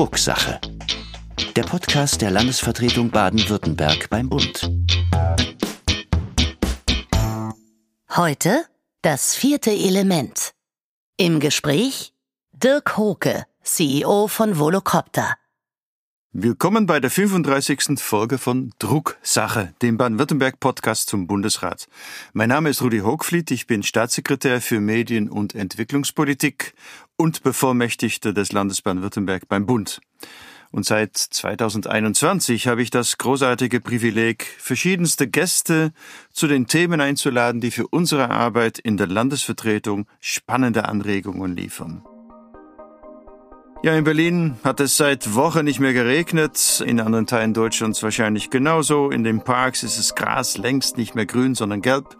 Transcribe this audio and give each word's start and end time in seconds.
Drucksache. 0.00 0.58
Der 1.56 1.62
Podcast 1.64 2.22
der 2.22 2.30
Landesvertretung 2.30 3.10
Baden-Württemberg 3.10 4.08
beim 4.08 4.30
Bund. 4.30 4.70
Heute 8.16 8.64
das 9.02 9.34
vierte 9.34 9.72
Element. 9.72 10.54
Im 11.18 11.38
Gespräch 11.38 12.14
Dirk 12.52 12.96
Hoke, 12.96 13.44
CEO 13.62 14.26
von 14.26 14.58
Volocopter. 14.58 15.34
Willkommen 16.32 16.86
bei 16.86 17.00
der 17.00 17.10
35. 17.10 17.98
Folge 17.98 18.38
von 18.38 18.72
Drucksache, 18.78 19.74
dem 19.82 19.98
Baden-Württemberg-Podcast 19.98 21.08
zum 21.08 21.26
Bundesrat. 21.26 21.88
Mein 22.32 22.50
Name 22.50 22.70
ist 22.70 22.82
Rudi 22.82 23.00
Hochfliet, 23.00 23.50
ich 23.50 23.66
bin 23.66 23.82
Staatssekretär 23.82 24.60
für 24.60 24.78
Medien- 24.78 25.28
und 25.28 25.56
Entwicklungspolitik 25.56 26.74
und 27.20 27.42
Bevollmächtigter 27.42 28.32
des 28.32 28.50
Landes 28.50 28.80
Baden-Württemberg 28.80 29.46
beim 29.46 29.66
Bund. 29.66 30.00
Und 30.70 30.86
seit 30.86 31.18
2021 31.18 32.66
habe 32.66 32.80
ich 32.80 32.88
das 32.88 33.18
großartige 33.18 33.80
Privileg, 33.80 34.46
verschiedenste 34.58 35.28
Gäste 35.28 35.92
zu 36.32 36.46
den 36.46 36.66
Themen 36.66 37.02
einzuladen, 37.02 37.60
die 37.60 37.72
für 37.72 37.86
unsere 37.88 38.30
Arbeit 38.30 38.78
in 38.78 38.96
der 38.96 39.06
Landesvertretung 39.06 40.06
spannende 40.20 40.88
Anregungen 40.88 41.54
liefern. 41.54 42.02
Ja, 43.82 43.94
in 43.94 44.04
Berlin 44.04 44.56
hat 44.64 44.80
es 44.80 44.96
seit 44.96 45.34
Wochen 45.34 45.66
nicht 45.66 45.78
mehr 45.78 45.92
geregnet, 45.92 46.82
in 46.86 47.00
anderen 47.00 47.26
Teilen 47.26 47.52
Deutschlands 47.52 48.02
wahrscheinlich 48.02 48.48
genauso. 48.48 49.10
In 49.10 49.24
den 49.24 49.44
Parks 49.44 49.82
ist 49.82 49.98
das 49.98 50.14
Gras 50.14 50.56
längst 50.56 50.96
nicht 50.96 51.14
mehr 51.14 51.26
grün, 51.26 51.54
sondern 51.54 51.82
gelb. 51.82 52.16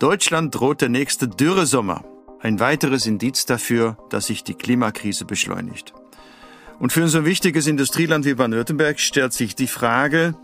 Deutschland 0.00 0.52
droht 0.56 0.80
der 0.80 0.88
nächste 0.88 1.28
Dürresommer. 1.28 2.02
Ein 2.42 2.58
weiteres 2.58 3.06
Indiz 3.06 3.44
dafür, 3.44 3.98
dass 4.08 4.26
sich 4.26 4.44
die 4.44 4.54
Klimakrise 4.54 5.26
beschleunigt. 5.26 5.92
Und 6.78 6.92
für 6.92 7.02
unser 7.02 7.26
wichtiges 7.26 7.66
Industrieland 7.66 8.24
wie 8.24 8.34
Baden-Württemberg 8.34 8.98
stellt 8.98 9.34
sich 9.34 9.54
die 9.54 9.66
Frage, 9.66 10.34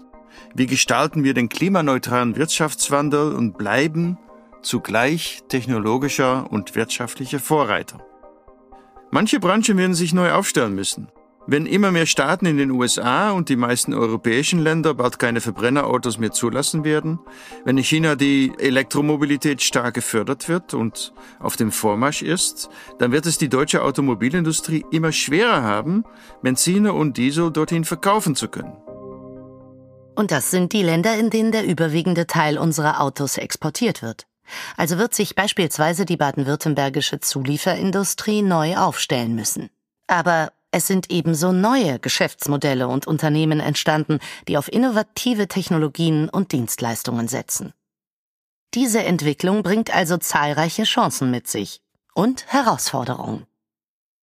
wie 0.55 0.67
gestalten 0.67 1.25
wir 1.25 1.33
den 1.33 1.49
klimaneutralen 1.49 2.37
Wirtschaftswandel 2.37 3.33
und 3.33 3.57
bleiben 3.57 4.19
zugleich 4.61 5.43
technologischer 5.49 6.51
und 6.53 6.75
wirtschaftlicher 6.75 7.41
Vorreiter? 7.41 8.05
Manche 9.11 9.41
Branchen 9.41 9.79
werden 9.79 9.95
sich 9.95 10.13
neu 10.13 10.33
aufstellen 10.33 10.75
müssen. 10.75 11.09
Wenn 11.49 11.67
immer 11.67 11.93
mehr 11.93 12.07
Staaten 12.07 12.45
in 12.47 12.57
den 12.57 12.73
USA 12.73 13.31
und 13.31 13.49
die 13.49 13.55
meisten 13.55 13.95
europäischen 13.95 14.59
Länder 14.59 14.95
bald 14.95 15.21
keine 15.21 15.41
Verbrennerautos 15.41 16.19
mehr 16.19 16.33
zulassen 16.33 16.83
werden, 16.83 17.21
wenn 17.65 17.79
in 17.79 17.85
China 17.85 18.17
die 18.17 18.53
Elektromobilität 18.59 19.63
stark 19.63 19.95
gefördert 19.95 20.49
wird 20.49 20.75
und 20.75 21.13
auf 21.39 21.57
dem 21.57 21.71
Vormarsch 21.71 22.23
ist, 22.23 22.69
dann 22.99 23.13
wird 23.13 23.27
es 23.27 23.39
die 23.39 23.49
deutsche 23.49 23.85
Automobilindustrie 23.85 24.85
immer 24.91 25.13
schwerer 25.13 25.63
haben, 25.63 26.03
Benziner 26.43 26.95
und 26.95 27.17
Diesel 27.17 27.53
dorthin 27.53 27.85
verkaufen 27.85 28.35
zu 28.35 28.49
können. 28.49 28.77
Und 30.17 30.33
das 30.33 30.51
sind 30.51 30.73
die 30.73 30.83
Länder, 30.83 31.17
in 31.17 31.31
denen 31.31 31.53
der 31.53 31.65
überwiegende 31.65 32.27
Teil 32.27 32.59
unserer 32.59 33.01
Autos 33.01 33.37
exportiert 33.37 34.03
wird. 34.03 34.27
Also 34.77 34.99
wird 34.99 35.15
sich 35.15 35.37
beispielsweise 35.37 36.07
die 36.07 36.17
baden-württembergische 36.17 37.21
Zulieferindustrie 37.21 38.43
neu 38.43 38.77
aufstellen 38.77 39.37
müssen. 39.37 39.71
Aber 40.09 40.53
es 40.71 40.87
sind 40.87 41.11
ebenso 41.11 41.53
neue 41.53 41.99
Geschäftsmodelle 41.99 42.89
und 42.89 43.07
Unternehmen 43.07 43.61
entstanden, 43.61 44.19
die 44.49 44.59
auf 44.59 44.71
innovative 44.71 45.49
Technologien 45.49 46.29
und 46.29 46.53
Dienstleistungen 46.53 47.29
setzen. 47.29 47.73
Diese 48.75 49.03
Entwicklung 49.03 49.63
bringt 49.63 49.95
also 49.95 50.19
zahlreiche 50.19 50.85
Chancen 50.85 51.31
mit 51.31 51.49
sich 51.49 51.81
und 52.15 52.47
Herausforderungen. 52.49 53.47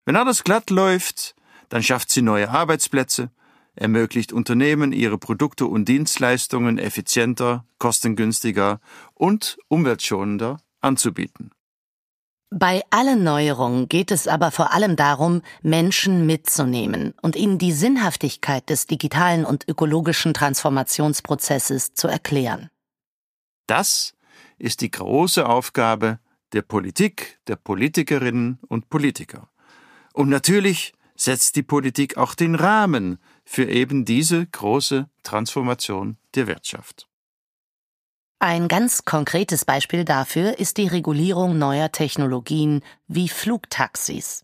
Wenn 0.05 0.15
alles 0.15 0.43
glatt 0.43 0.69
läuft, 0.69 1.35
dann 1.69 1.81
schafft 1.81 2.11
sie 2.11 2.21
neue 2.21 2.49
Arbeitsplätze, 2.49 3.31
ermöglicht 3.75 4.31
Unternehmen, 4.31 4.91
ihre 4.91 5.17
Produkte 5.17 5.65
und 5.65 5.85
Dienstleistungen 5.85 6.77
effizienter, 6.77 7.65
kostengünstiger 7.79 8.79
und 9.15 9.57
umweltschonender 9.69 10.61
anzubieten. 10.81 11.51
Bei 12.55 12.83
allen 12.91 13.23
Neuerungen 13.23 13.89
geht 13.89 14.11
es 14.11 14.27
aber 14.27 14.51
vor 14.51 14.73
allem 14.73 14.95
darum, 14.95 15.41
Menschen 15.63 16.27
mitzunehmen 16.27 17.15
und 17.23 17.35
ihnen 17.35 17.57
die 17.57 17.71
Sinnhaftigkeit 17.71 18.69
des 18.69 18.85
digitalen 18.85 19.43
und 19.43 19.67
ökologischen 19.67 20.35
Transformationsprozesses 20.35 21.95
zu 21.95 22.07
erklären. 22.07 22.69
Das 23.65 24.13
ist 24.59 24.81
die 24.81 24.91
große 24.91 25.49
Aufgabe 25.49 26.19
der 26.51 26.61
Politik, 26.61 27.39
der 27.47 27.55
Politikerinnen 27.55 28.59
und 28.67 28.87
Politiker. 28.91 29.49
Und 30.13 30.29
natürlich 30.29 30.93
setzt 31.15 31.55
die 31.55 31.63
Politik 31.63 32.17
auch 32.17 32.35
den 32.35 32.53
Rahmen 32.53 33.17
für 33.45 33.67
eben 33.67 34.05
diese 34.05 34.45
große 34.45 35.09
Transformation 35.23 36.17
der 36.35 36.45
Wirtschaft. 36.45 37.07
Ein 38.45 38.67
ganz 38.67 39.05
konkretes 39.05 39.63
Beispiel 39.63 40.03
dafür 40.03 40.59
ist 40.59 40.75
die 40.75 40.87
Regulierung 40.87 41.57
neuer 41.57 41.93
Technologien 41.93 42.83
wie 43.07 43.29
Flugtaxis. 43.29 44.43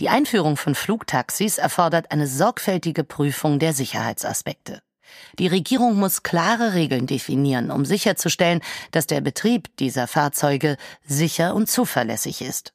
Die 0.00 0.08
Einführung 0.08 0.56
von 0.56 0.74
Flugtaxis 0.74 1.58
erfordert 1.58 2.10
eine 2.10 2.26
sorgfältige 2.26 3.04
Prüfung 3.04 3.58
der 3.58 3.74
Sicherheitsaspekte. 3.74 4.80
Die 5.38 5.46
Regierung 5.46 5.98
muss 5.98 6.22
klare 6.22 6.72
Regeln 6.72 7.06
definieren, 7.06 7.70
um 7.70 7.84
sicherzustellen, 7.84 8.62
dass 8.92 9.06
der 9.06 9.20
Betrieb 9.20 9.76
dieser 9.76 10.06
Fahrzeuge 10.06 10.78
sicher 11.04 11.54
und 11.54 11.68
zuverlässig 11.68 12.40
ist. 12.40 12.72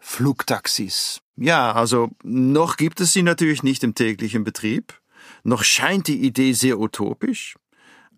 Flugtaxis. 0.00 1.20
Ja, 1.36 1.72
also 1.72 2.08
noch 2.22 2.78
gibt 2.78 3.02
es 3.02 3.12
sie 3.12 3.22
natürlich 3.22 3.62
nicht 3.62 3.84
im 3.84 3.94
täglichen 3.94 4.44
Betrieb. 4.44 4.98
Noch 5.42 5.62
scheint 5.62 6.06
die 6.06 6.22
Idee 6.22 6.54
sehr 6.54 6.78
utopisch. 6.78 7.56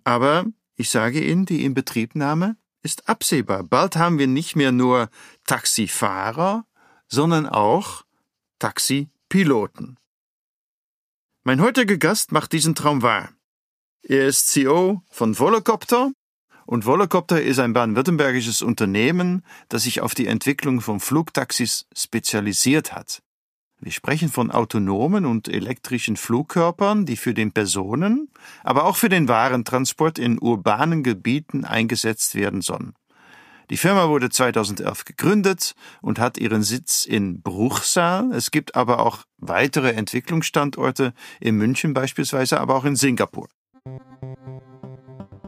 Aber 0.04 0.44
ich 0.80 0.88
sage 0.88 1.22
Ihnen, 1.22 1.44
die 1.44 1.64
Inbetriebnahme 1.64 2.56
ist 2.82 3.06
absehbar. 3.06 3.62
Bald 3.62 3.96
haben 3.96 4.18
wir 4.18 4.26
nicht 4.26 4.56
mehr 4.56 4.72
nur 4.72 5.10
Taxifahrer, 5.46 6.64
sondern 7.06 7.46
auch 7.46 8.06
Taxipiloten. 8.58 9.98
Mein 11.42 11.60
heutiger 11.60 11.98
Gast 11.98 12.32
macht 12.32 12.54
diesen 12.54 12.74
Traum 12.74 13.02
wahr. 13.02 13.28
Er 14.02 14.26
ist 14.26 14.48
CEO 14.48 15.02
von 15.10 15.38
Volocopter 15.38 16.12
und 16.64 16.86
Volocopter 16.86 17.42
ist 17.42 17.58
ein 17.58 17.74
baden-württembergisches 17.74 18.62
Unternehmen, 18.62 19.44
das 19.68 19.82
sich 19.82 20.00
auf 20.00 20.14
die 20.14 20.28
Entwicklung 20.28 20.80
von 20.80 20.98
Flugtaxis 20.98 21.86
spezialisiert 21.94 22.94
hat. 22.94 23.22
Wir 23.82 23.92
sprechen 23.92 24.28
von 24.28 24.50
autonomen 24.50 25.24
und 25.24 25.48
elektrischen 25.48 26.16
Flugkörpern, 26.16 27.06
die 27.06 27.16
für 27.16 27.32
den 27.32 27.52
Personen, 27.52 28.28
aber 28.62 28.84
auch 28.84 28.96
für 28.96 29.08
den 29.08 29.26
Warentransport 29.26 30.18
in 30.18 30.38
urbanen 30.38 31.02
Gebieten 31.02 31.64
eingesetzt 31.64 32.34
werden 32.34 32.60
sollen. 32.60 32.92
Die 33.70 33.78
Firma 33.78 34.08
wurde 34.08 34.28
2011 34.28 35.06
gegründet 35.06 35.74
und 36.02 36.18
hat 36.18 36.36
ihren 36.36 36.62
Sitz 36.62 37.06
in 37.06 37.40
Bruchsal. 37.40 38.30
Es 38.32 38.50
gibt 38.50 38.74
aber 38.74 38.98
auch 38.98 39.20
weitere 39.38 39.92
Entwicklungsstandorte 39.92 41.14
in 41.40 41.56
München 41.56 41.94
beispielsweise, 41.94 42.60
aber 42.60 42.74
auch 42.74 42.84
in 42.84 42.96
Singapur. 42.96 43.48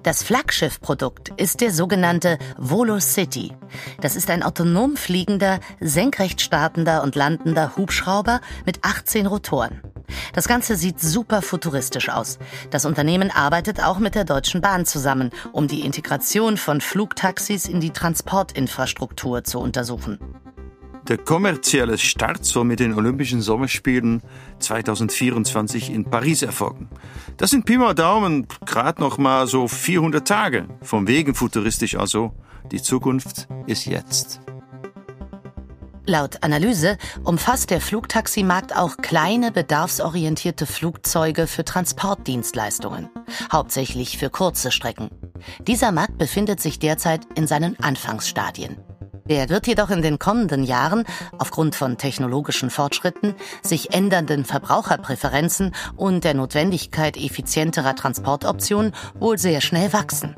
Das 0.02 0.24
Flaggschiffprodukt 0.24 1.28
ist 1.36 1.60
der 1.60 1.70
sogenannte 1.70 2.36
Volo 2.58 2.98
City. 2.98 3.52
Das 4.00 4.16
ist 4.16 4.30
ein 4.30 4.42
autonom 4.42 4.96
fliegender, 4.96 5.60
senkrecht 5.78 6.40
startender 6.40 7.04
und 7.04 7.14
landender 7.14 7.76
Hubschrauber 7.76 8.40
mit 8.66 8.80
18 8.82 9.26
Rotoren. 9.26 9.80
Das 10.34 10.48
Ganze 10.48 10.74
sieht 10.74 11.00
super 11.00 11.40
futuristisch 11.40 12.08
aus. 12.08 12.38
Das 12.70 12.84
Unternehmen 12.84 13.30
arbeitet 13.30 13.80
auch 13.82 14.00
mit 14.00 14.16
der 14.16 14.24
Deutschen 14.24 14.60
Bahn 14.60 14.86
zusammen, 14.86 15.30
um 15.52 15.68
die 15.68 15.82
Integration 15.82 16.56
von 16.56 16.80
Flugtaxis 16.80 17.66
in 17.66 17.80
die 17.80 17.90
Transportinfrastruktur 17.90 19.44
zu 19.44 19.60
untersuchen. 19.60 20.18
Der 21.12 21.18
kommerzielle 21.18 21.98
Start 21.98 22.42
soll 22.46 22.64
mit 22.64 22.80
den 22.80 22.94
Olympischen 22.94 23.42
Sommerspielen 23.42 24.22
2024 24.60 25.92
in 25.92 26.06
Paris 26.06 26.40
erfolgen. 26.40 26.88
Das 27.36 27.50
sind 27.50 27.66
Pi 27.66 27.76
mal 27.76 27.94
Daumen 27.94 28.46
gerade 28.64 28.98
noch 28.98 29.18
mal 29.18 29.46
so 29.46 29.68
400 29.68 30.26
Tage. 30.26 30.68
Vom 30.80 31.06
Wegen 31.06 31.34
futuristisch 31.34 31.96
also. 31.96 32.32
Die 32.70 32.80
Zukunft 32.80 33.46
ist 33.66 33.84
jetzt. 33.84 34.40
Laut 36.06 36.42
Analyse 36.42 36.96
umfasst 37.24 37.68
der 37.68 37.82
Flugtaximarkt 37.82 38.74
auch 38.74 38.96
kleine 38.96 39.52
bedarfsorientierte 39.52 40.64
Flugzeuge 40.64 41.46
für 41.46 41.66
Transportdienstleistungen, 41.66 43.10
hauptsächlich 43.52 44.16
für 44.16 44.30
kurze 44.30 44.72
Strecken. 44.72 45.10
Dieser 45.66 45.92
Markt 45.92 46.16
befindet 46.16 46.58
sich 46.60 46.78
derzeit 46.78 47.20
in 47.34 47.46
seinen 47.46 47.78
Anfangsstadien. 47.80 48.78
Der 49.26 49.48
wird 49.48 49.66
jedoch 49.66 49.90
in 49.90 50.02
den 50.02 50.18
kommenden 50.18 50.64
Jahren 50.64 51.04
aufgrund 51.38 51.74
von 51.74 51.98
technologischen 51.98 52.70
Fortschritten, 52.70 53.34
sich 53.62 53.92
ändernden 53.92 54.44
Verbraucherpräferenzen 54.44 55.74
und 55.96 56.24
der 56.24 56.34
Notwendigkeit 56.34 57.16
effizienterer 57.16 57.94
Transportoptionen 57.94 58.92
wohl 59.14 59.38
sehr 59.38 59.60
schnell 59.60 59.92
wachsen. 59.92 60.34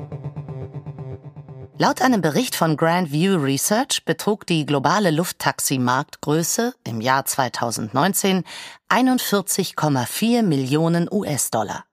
Laut 1.77 2.01
einem 2.01 2.21
Bericht 2.21 2.55
von 2.55 2.77
Grand 2.77 3.11
View 3.11 3.35
Research 3.37 4.05
betrug 4.05 4.47
die 4.47 4.65
globale 4.65 5.11
Lufttaxi-Marktgröße 5.11 6.73
im 6.87 7.01
Jahr 7.01 7.25
2019 7.25 8.45
41,4 8.89 10.41
Millionen 10.41 11.09
US-Dollar. 11.11 11.83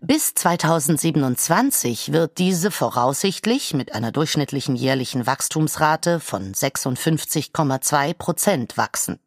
Bis 0.00 0.34
2027 0.34 2.12
wird 2.12 2.38
diese 2.38 2.70
voraussichtlich 2.70 3.74
mit 3.74 3.94
einer 3.94 4.12
durchschnittlichen 4.12 4.76
jährlichen 4.76 5.26
Wachstumsrate 5.26 6.20
von 6.20 6.52
56,2 6.52 8.14
Prozent 8.14 8.76
wachsen. 8.76 9.18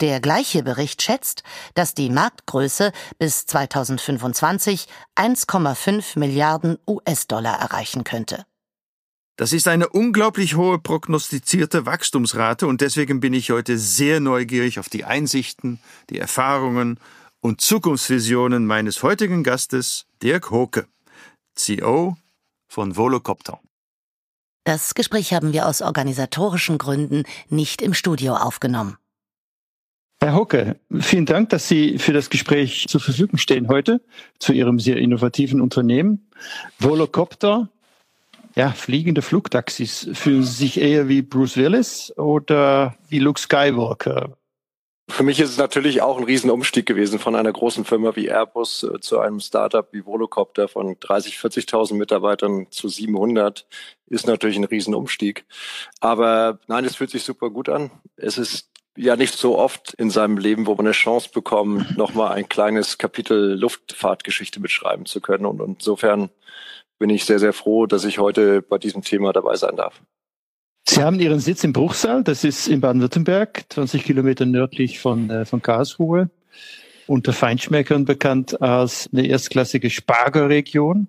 Der 0.00 0.20
gleiche 0.20 0.62
Bericht 0.62 1.02
schätzt, 1.02 1.44
dass 1.74 1.94
die 1.94 2.10
Marktgröße 2.10 2.92
bis 3.18 3.46
2025 3.46 4.88
1,5 5.16 6.18
Milliarden 6.18 6.78
US-Dollar 6.88 7.60
erreichen 7.60 8.02
könnte. 8.02 8.44
Das 9.36 9.52
ist 9.52 9.66
eine 9.66 9.88
unglaublich 9.88 10.56
hohe 10.56 10.78
prognostizierte 10.78 11.86
Wachstumsrate 11.86 12.66
und 12.66 12.80
deswegen 12.80 13.20
bin 13.20 13.32
ich 13.32 13.50
heute 13.50 13.78
sehr 13.78 14.20
neugierig 14.20 14.78
auf 14.78 14.88
die 14.88 15.04
Einsichten, 15.04 15.80
die 16.10 16.18
Erfahrungen 16.18 16.98
und 17.42 17.60
Zukunftsvisionen 17.60 18.64
meines 18.64 19.02
heutigen 19.02 19.42
Gastes, 19.42 20.06
Dirk 20.22 20.50
Hoke, 20.50 20.86
CEO 21.54 22.16
von 22.68 22.96
Volocopter. 22.96 23.60
Das 24.64 24.94
Gespräch 24.94 25.34
haben 25.34 25.52
wir 25.52 25.66
aus 25.66 25.82
organisatorischen 25.82 26.78
Gründen 26.78 27.24
nicht 27.48 27.82
im 27.82 27.94
Studio 27.94 28.36
aufgenommen. 28.36 28.96
Herr 30.22 30.36
Hocke, 30.36 30.78
vielen 31.00 31.26
Dank, 31.26 31.50
dass 31.50 31.66
Sie 31.66 31.98
für 31.98 32.12
das 32.12 32.30
Gespräch 32.30 32.86
zur 32.88 33.00
Verfügung 33.00 33.38
stehen 33.38 33.66
heute 33.66 34.00
zu 34.38 34.52
Ihrem 34.52 34.78
sehr 34.78 34.98
innovativen 34.98 35.60
Unternehmen. 35.60 36.30
Volocopter 36.78 37.68
ja, 38.54 38.70
fliegende 38.70 39.22
Flugtaxis 39.22 40.10
fühlen 40.12 40.44
Sie 40.44 40.52
sich 40.52 40.80
eher 40.80 41.08
wie 41.08 41.22
Bruce 41.22 41.56
Willis 41.56 42.12
oder 42.16 42.94
wie 43.08 43.18
Luke 43.18 43.40
Skywalker? 43.40 44.36
Für 45.08 45.24
mich 45.24 45.40
ist 45.40 45.50
es 45.50 45.58
natürlich 45.58 46.00
auch 46.00 46.16
ein 46.16 46.24
Riesenumstieg 46.24 46.86
gewesen 46.86 47.18
von 47.18 47.34
einer 47.34 47.52
großen 47.52 47.84
Firma 47.84 48.14
wie 48.16 48.28
Airbus 48.28 48.82
äh, 48.84 49.00
zu 49.00 49.18
einem 49.18 49.40
Startup 49.40 49.86
wie 49.92 50.06
Volocopter 50.06 50.68
von 50.68 50.96
30, 50.98 51.36
40.000 51.36 51.94
Mitarbeitern 51.94 52.68
zu 52.70 52.88
700 52.88 53.66
ist 54.06 54.26
natürlich 54.26 54.56
ein 54.56 54.64
Riesenumstieg. 54.64 55.44
Aber 56.00 56.60
nein, 56.68 56.84
es 56.84 56.96
fühlt 56.96 57.10
sich 57.10 57.24
super 57.24 57.50
gut 57.50 57.68
an. 57.68 57.90
Es 58.16 58.38
ist 58.38 58.70
ja 58.96 59.16
nicht 59.16 59.34
so 59.34 59.58
oft 59.58 59.94
in 59.94 60.10
seinem 60.10 60.38
Leben, 60.38 60.66
wo 60.66 60.74
man 60.74 60.86
eine 60.86 60.92
Chance 60.92 61.30
bekommt, 61.32 61.96
nochmal 61.96 62.32
ein 62.32 62.48
kleines 62.48 62.98
Kapitel 62.98 63.58
Luftfahrtgeschichte 63.58 64.60
mitschreiben 64.60 65.06
zu 65.06 65.20
können. 65.20 65.46
Und 65.46 65.60
insofern 65.60 66.30
bin 66.98 67.10
ich 67.10 67.24
sehr, 67.24 67.38
sehr 67.38 67.52
froh, 67.52 67.86
dass 67.86 68.04
ich 68.04 68.18
heute 68.18 68.62
bei 68.62 68.78
diesem 68.78 69.02
Thema 69.02 69.32
dabei 69.32 69.56
sein 69.56 69.76
darf. 69.76 70.00
Sie 70.88 71.02
haben 71.02 71.20
Ihren 71.20 71.40
Sitz 71.40 71.64
in 71.64 71.72
Bruchsal, 71.72 72.24
das 72.24 72.44
ist 72.44 72.68
in 72.68 72.80
Baden-Württemberg, 72.80 73.64
20 73.68 74.04
Kilometer 74.04 74.46
nördlich 74.46 74.98
von, 74.98 75.30
äh, 75.30 75.44
von 75.44 75.62
Karlsruhe, 75.62 76.30
unter 77.06 77.32
Feinschmeckern 77.32 78.04
bekannt 78.04 78.60
als 78.60 79.08
eine 79.12 79.26
erstklassige 79.26 79.90
Spargelregion. 79.90 81.08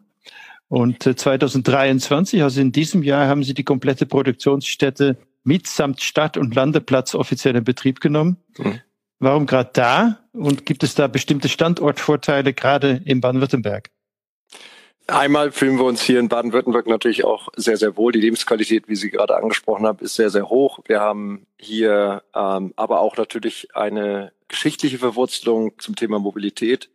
Und 0.67 1.03
2023, 1.03 2.39
äh, 2.39 2.43
also 2.43 2.61
in 2.61 2.71
diesem 2.71 3.03
Jahr, 3.03 3.27
haben 3.27 3.43
Sie 3.43 3.53
die 3.53 3.63
komplette 3.63 4.05
Produktionsstätte 4.05 5.17
mitsamt 5.43 6.01
Stadt- 6.01 6.37
und 6.37 6.55
Landeplatz 6.55 7.15
offiziell 7.15 7.55
in 7.55 7.63
Betrieb 7.63 7.99
genommen. 7.99 8.37
Mhm. 8.57 8.79
Warum 9.19 9.45
gerade 9.45 9.69
da? 9.73 10.19
Und 10.33 10.65
gibt 10.65 10.83
es 10.83 10.95
da 10.95 11.07
bestimmte 11.07 11.49
Standortvorteile 11.49 12.53
gerade 12.53 13.01
in 13.05 13.21
Baden-Württemberg? 13.21 13.89
Einmal 15.07 15.51
fühlen 15.51 15.77
wir 15.77 15.83
uns 15.83 16.01
hier 16.01 16.19
in 16.19 16.29
Baden-Württemberg 16.29 16.88
natürlich 16.88 17.25
auch 17.25 17.50
sehr, 17.57 17.75
sehr 17.75 17.97
wohl. 17.97 18.13
Die 18.13 18.21
Lebensqualität, 18.21 18.88
wie 18.88 18.95
Sie 18.95 19.11
gerade 19.11 19.35
angesprochen 19.35 19.85
haben, 19.85 20.00
ist 20.00 20.15
sehr, 20.15 20.29
sehr 20.29 20.47
hoch. 20.47 20.79
Wir 20.85 21.01
haben 21.01 21.45
hier 21.57 22.23
ähm, 22.33 22.73
aber 22.77 23.01
auch 23.01 23.17
natürlich 23.17 23.75
eine 23.75 24.31
geschichtliche 24.47 25.00
Verwurzelung 25.00 25.73
zum 25.79 25.95
Thema 25.95 26.19
Mobilität. 26.19 26.89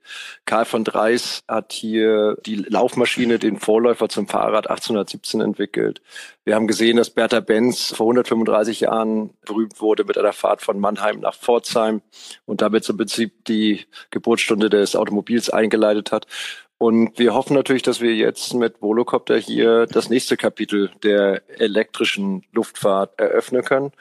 Karl 0.46 0.64
von 0.64 0.84
Dreis 0.84 1.42
hat 1.48 1.72
hier 1.72 2.36
die 2.46 2.54
Laufmaschine, 2.54 3.38
den 3.40 3.58
Vorläufer 3.58 4.08
zum 4.08 4.28
Fahrrad 4.28 4.70
1817 4.70 5.40
entwickelt. 5.40 6.00
Wir 6.44 6.54
haben 6.54 6.68
gesehen, 6.68 6.96
dass 6.96 7.10
Bertha 7.10 7.40
Benz 7.40 7.92
vor 7.94 8.06
135 8.06 8.80
Jahren 8.80 9.30
berühmt 9.44 9.80
wurde 9.80 10.04
mit 10.04 10.16
einer 10.16 10.32
Fahrt 10.32 10.62
von 10.62 10.78
Mannheim 10.78 11.20
nach 11.20 11.34
Pforzheim 11.34 12.00
und 12.46 12.62
damit 12.62 12.84
zum 12.84 12.96
Prinzip 12.96 13.44
die 13.46 13.84
Geburtsstunde 14.10 14.70
des 14.70 14.94
Automobils 14.94 15.50
eingeleitet 15.50 16.12
hat. 16.12 16.26
Und 16.78 17.18
wir 17.18 17.34
hoffen 17.34 17.54
natürlich, 17.54 17.82
dass 17.82 18.00
wir 18.00 18.14
jetzt 18.14 18.54
mit 18.54 18.80
Volocopter 18.80 19.36
hier 19.36 19.86
das 19.86 20.10
nächste 20.10 20.36
Kapitel 20.36 20.90
der 21.02 21.42
elektrischen 21.58 22.44
Luftfahrt 22.52 23.18
eröffnen 23.18 23.64
können. 23.64 23.92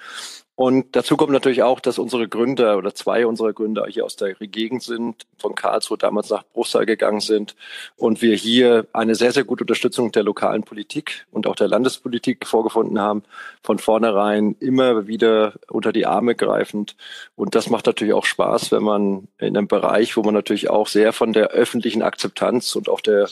Und 0.58 0.96
dazu 0.96 1.18
kommt 1.18 1.32
natürlich 1.32 1.62
auch, 1.62 1.80
dass 1.80 2.00
unsere 2.00 2.28
Gründer 2.28 2.80
oder 2.80 2.96
zwei 2.96 3.28
unserer 3.28 3.54
Gründer 3.54 3.86
hier 3.88 4.04
aus 4.04 4.16
der 4.16 4.34
Gegend 4.34 4.82
sind, 4.82 5.28
von 5.38 5.54
Karlsruhe 5.54 6.00
damals 6.00 6.32
nach 6.32 6.44
Bruchsal 6.52 6.88
gegangen 6.88 7.20
sind 7.20 7.56
und 7.96 8.24
wir 8.24 8.36
hier 8.36 8.88
eine 8.92 9.14
sehr, 9.14 9.32
sehr 9.32 9.44
gute 9.44 9.66
Unterstützung 9.66 10.12
der 10.12 10.24
lokalen 10.24 10.64
Politik 10.64 11.28
und 11.30 11.46
auch 11.46 11.56
der 11.56 11.68
Landespolitik 11.68 12.48
vorgefunden 12.48 13.00
haben, 13.00 13.22
von 13.62 13.78
vornherein 13.78 14.56
immer 14.60 15.06
wieder 15.06 15.54
unter 15.70 15.94
die 15.94 16.08
Arme 16.08 16.34
greifend. 16.34 16.96
Und 17.36 17.54
das 17.54 17.70
macht 17.70 17.86
natürlich 17.86 18.16
auch 18.16 18.26
Spaß, 18.26 18.72
wenn 18.72 18.82
man 18.82 19.28
in 19.38 19.56
einem 19.56 19.68
Bereich, 19.68 20.18
wo 20.18 20.24
man 20.24 20.34
natürlich 20.34 20.72
auch 20.72 20.88
sehr 20.88 21.14
von 21.14 21.34
der 21.34 21.50
öffentlichen 21.50 22.02
Akzeptanz 22.02 22.76
und 22.76 22.90
auch 22.90 23.02
der 23.02 23.30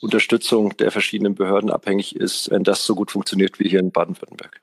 Unterstützung 0.00 0.76
der 0.76 0.90
verschiedenen 0.90 1.36
Behörden 1.36 1.70
abhängig 1.70 2.16
ist, 2.16 2.50
wenn 2.50 2.64
das 2.64 2.84
so 2.84 2.96
gut 2.96 3.12
funktioniert 3.12 3.60
wie 3.60 3.68
hier 3.68 3.78
in 3.78 3.92
Baden-Württemberg. 3.92 4.60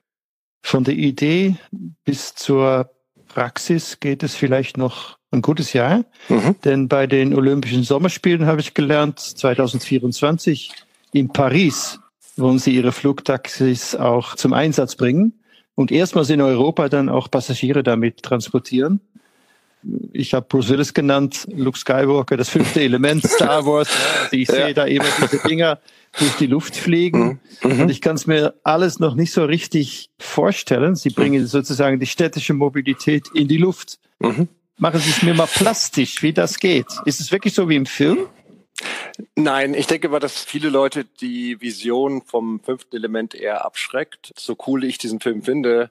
Von 0.62 0.84
der 0.84 0.94
Idee 0.94 1.56
bis 2.04 2.34
zur 2.34 2.90
Praxis 3.28 4.00
geht 4.00 4.22
es 4.22 4.34
vielleicht 4.34 4.76
noch 4.76 5.18
ein 5.30 5.42
gutes 5.42 5.72
Jahr. 5.72 6.04
Mhm. 6.28 6.56
Denn 6.64 6.88
bei 6.88 7.06
den 7.06 7.34
Olympischen 7.34 7.82
Sommerspielen 7.82 8.46
habe 8.46 8.60
ich 8.60 8.74
gelernt, 8.74 9.18
2024 9.18 10.72
in 11.12 11.28
Paris 11.28 11.98
wollen 12.36 12.58
sie 12.58 12.74
ihre 12.74 12.92
Flugtaxis 12.92 13.94
auch 13.94 14.36
zum 14.36 14.52
Einsatz 14.52 14.96
bringen 14.96 15.34
und 15.74 15.90
erstmals 15.90 16.30
in 16.30 16.40
Europa 16.40 16.88
dann 16.88 17.08
auch 17.08 17.30
Passagiere 17.30 17.82
damit 17.82 18.22
transportieren. 18.22 19.00
Ich 20.12 20.32
habe 20.32 20.46
Bruce 20.48 20.68
Willis 20.68 20.94
genannt, 20.94 21.46
Luke 21.54 21.76
Skywalker, 21.76 22.36
das 22.36 22.48
fünfte 22.48 22.82
Element, 22.82 23.26
Star 23.26 23.66
Wars. 23.66 23.88
Ich 24.30 24.48
sehe 24.48 24.72
da 24.72 24.84
immer 24.84 25.04
diese 25.20 25.38
Dinger 25.46 25.78
durch 26.18 26.36
die 26.36 26.46
Luft 26.46 26.76
fliegen. 26.76 27.40
Mhm. 27.62 27.72
mhm. 27.72 27.80
Und 27.82 27.90
ich 27.90 28.00
kann 28.00 28.16
es 28.16 28.26
mir 28.26 28.54
alles 28.64 28.98
noch 28.98 29.14
nicht 29.14 29.32
so 29.32 29.44
richtig 29.44 30.10
vorstellen. 30.18 30.94
Sie 30.94 31.10
bringen 31.10 31.46
sozusagen 31.46 32.00
die 32.00 32.06
städtische 32.06 32.54
Mobilität 32.54 33.28
in 33.34 33.48
die 33.48 33.58
Luft. 33.58 33.98
Mhm. 34.18 34.48
Machen 34.78 35.00
Sie 35.00 35.10
es 35.10 35.22
mir 35.22 35.34
mal 35.34 35.46
plastisch, 35.46 36.22
wie 36.22 36.32
das 36.32 36.58
geht. 36.58 36.86
Ist 37.04 37.20
es 37.20 37.30
wirklich 37.30 37.54
so 37.54 37.68
wie 37.68 37.76
im 37.76 37.86
Film? 37.86 38.26
Nein, 39.36 39.74
ich 39.74 39.86
denke 39.86 40.08
mal, 40.08 40.18
dass 40.18 40.42
viele 40.42 40.68
Leute 40.68 41.04
die 41.04 41.60
Vision 41.60 42.22
vom 42.22 42.60
fünften 42.60 42.96
Element 42.96 43.34
eher 43.34 43.64
abschreckt. 43.64 44.32
So 44.36 44.56
cool 44.66 44.84
ich 44.84 44.98
diesen 44.98 45.20
Film 45.20 45.42
finde, 45.42 45.90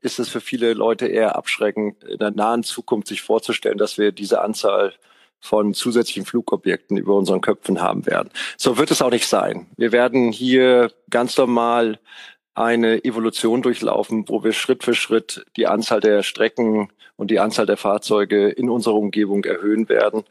ist 0.00 0.18
es 0.18 0.28
für 0.28 0.40
viele 0.40 0.74
Leute 0.74 1.06
eher 1.06 1.36
abschreckend, 1.36 2.04
in 2.04 2.18
der 2.18 2.30
nahen 2.30 2.62
Zukunft 2.62 3.08
sich 3.08 3.22
vorzustellen, 3.22 3.78
dass 3.78 3.96
wir 3.98 4.12
diese 4.12 4.42
Anzahl 4.42 4.94
von 5.40 5.74
zusätzlichen 5.74 6.24
Flugobjekten 6.24 6.96
über 6.96 7.14
unseren 7.14 7.40
Köpfen 7.40 7.80
haben 7.80 8.06
werden. 8.06 8.30
So 8.56 8.78
wird 8.78 8.90
es 8.90 9.02
auch 9.02 9.10
nicht 9.10 9.26
sein. 9.26 9.66
Wir 9.76 9.92
werden 9.92 10.32
hier 10.32 10.90
ganz 11.10 11.36
normal 11.36 11.98
eine 12.54 13.04
Evolution 13.04 13.62
durchlaufen, 13.62 14.28
wo 14.28 14.42
wir 14.42 14.52
Schritt 14.52 14.82
für 14.82 14.94
Schritt 14.94 15.44
die 15.56 15.66
Anzahl 15.66 16.00
der 16.00 16.22
Strecken 16.22 16.88
und 17.16 17.30
die 17.30 17.38
Anzahl 17.38 17.66
der 17.66 17.76
Fahrzeuge 17.76 18.48
in 18.48 18.70
unserer 18.70 18.94
Umgebung 18.94 19.44
erhöhen 19.44 19.88
werden. 19.88 20.24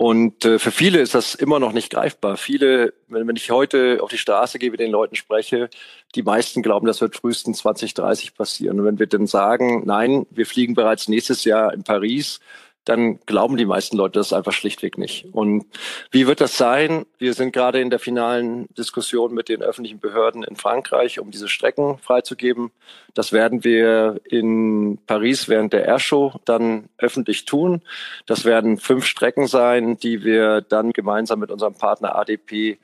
Und 0.00 0.46
äh, 0.46 0.58
für 0.58 0.70
viele 0.70 1.00
ist 1.00 1.14
das 1.14 1.34
immer 1.34 1.60
noch 1.60 1.72
nicht 1.72 1.90
greifbar. 1.90 2.38
Viele, 2.38 2.94
wenn, 3.08 3.28
wenn 3.28 3.36
ich 3.36 3.50
heute 3.50 3.98
auf 4.00 4.08
die 4.08 4.16
Straße 4.16 4.58
gehe, 4.58 4.70
mit 4.70 4.80
den 4.80 4.90
Leuten 4.90 5.14
spreche, 5.14 5.68
die 6.14 6.22
meisten 6.22 6.62
glauben, 6.62 6.86
das 6.86 7.02
wird 7.02 7.16
frühestens 7.16 7.58
2030 7.58 8.34
passieren. 8.34 8.80
Und 8.80 8.86
wenn 8.86 8.98
wir 8.98 9.06
dann 9.06 9.26
sagen, 9.26 9.82
nein, 9.84 10.26
wir 10.30 10.46
fliegen 10.46 10.72
bereits 10.72 11.06
nächstes 11.06 11.44
Jahr 11.44 11.74
in 11.74 11.84
Paris, 11.84 12.40
dann 12.90 13.20
glauben 13.24 13.56
die 13.56 13.66
meisten 13.66 13.96
Leute 13.96 14.18
das 14.18 14.32
einfach 14.32 14.52
schlichtweg 14.52 14.98
nicht. 14.98 15.26
Und 15.32 15.64
wie 16.10 16.26
wird 16.26 16.40
das 16.40 16.56
sein? 16.56 17.06
Wir 17.18 17.34
sind 17.34 17.52
gerade 17.52 17.80
in 17.80 17.88
der 17.88 18.00
finalen 18.00 18.66
Diskussion 18.74 19.32
mit 19.32 19.48
den 19.48 19.62
öffentlichen 19.62 20.00
Behörden 20.00 20.42
in 20.42 20.56
Frankreich, 20.56 21.20
um 21.20 21.30
diese 21.30 21.46
Strecken 21.46 21.98
freizugeben. 21.98 22.72
Das 23.14 23.32
werden 23.32 23.62
wir 23.62 24.20
in 24.24 24.98
Paris 25.06 25.48
während 25.48 25.72
der 25.72 25.84
Airshow 25.84 26.40
dann 26.44 26.88
öffentlich 26.98 27.44
tun. 27.44 27.82
Das 28.26 28.44
werden 28.44 28.76
fünf 28.76 29.06
Strecken 29.06 29.46
sein, 29.46 29.96
die 29.96 30.24
wir 30.24 30.60
dann 30.60 30.92
gemeinsam 30.92 31.38
mit 31.38 31.52
unserem 31.52 31.74
Partner 31.74 32.16
ADP 32.16 32.80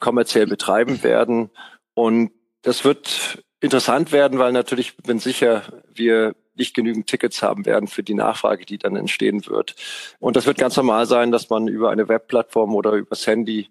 kommerziell 0.00 0.46
betreiben 0.46 1.02
werden. 1.02 1.48
Und 1.94 2.30
das 2.60 2.84
wird 2.84 3.42
interessant 3.60 4.12
werden, 4.12 4.38
weil 4.38 4.52
natürlich 4.52 4.98
bin 4.98 5.18
sicher, 5.18 5.62
wir 5.94 6.34
nicht 6.56 6.74
genügend 6.74 7.06
Tickets 7.06 7.42
haben 7.42 7.66
werden 7.66 7.88
für 7.88 8.02
die 8.02 8.14
Nachfrage, 8.14 8.66
die 8.66 8.78
dann 8.78 8.96
entstehen 8.96 9.46
wird. 9.46 9.74
Und 10.18 10.36
das 10.36 10.46
wird 10.46 10.58
ganz 10.58 10.76
normal 10.76 11.06
sein, 11.06 11.32
dass 11.32 11.50
man 11.50 11.68
über 11.68 11.90
eine 11.90 12.08
Webplattform 12.08 12.74
oder 12.74 12.92
übers 12.92 13.26
Handy 13.26 13.68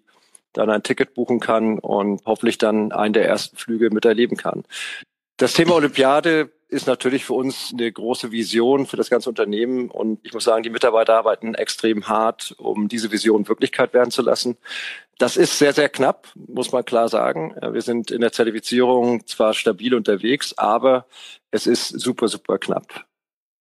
dann 0.52 0.70
ein 0.70 0.82
Ticket 0.82 1.14
buchen 1.14 1.40
kann 1.40 1.78
und 1.78 2.22
hoffentlich 2.24 2.58
dann 2.58 2.92
einen 2.92 3.12
der 3.12 3.26
ersten 3.26 3.56
Flüge 3.56 3.90
miterleben 3.90 4.36
kann. 4.36 4.64
Das 5.36 5.52
Thema 5.52 5.74
Olympiade 5.74 6.50
ist 6.68 6.86
natürlich 6.86 7.24
für 7.24 7.34
uns 7.34 7.70
eine 7.72 7.90
große 7.92 8.32
Vision 8.32 8.86
für 8.86 8.96
das 8.96 9.10
ganze 9.10 9.28
Unternehmen. 9.28 9.90
Und 9.90 10.18
ich 10.24 10.32
muss 10.32 10.44
sagen, 10.44 10.62
die 10.62 10.70
Mitarbeiter 10.70 11.14
arbeiten 11.14 11.54
extrem 11.54 12.08
hart, 12.08 12.54
um 12.58 12.88
diese 12.88 13.12
Vision 13.12 13.46
Wirklichkeit 13.46 13.94
werden 13.94 14.10
zu 14.10 14.22
lassen. 14.22 14.56
Das 15.18 15.36
ist 15.36 15.58
sehr, 15.58 15.72
sehr 15.72 15.88
knapp, 15.88 16.28
muss 16.34 16.72
man 16.72 16.84
klar 16.84 17.08
sagen. 17.08 17.54
Wir 17.70 17.82
sind 17.82 18.10
in 18.10 18.20
der 18.20 18.32
Zertifizierung 18.32 19.26
zwar 19.26 19.54
stabil 19.54 19.94
unterwegs, 19.94 20.54
aber 20.58 21.06
es 21.50 21.66
ist 21.66 21.88
super, 21.88 22.28
super 22.28 22.58
knapp. 22.58 23.06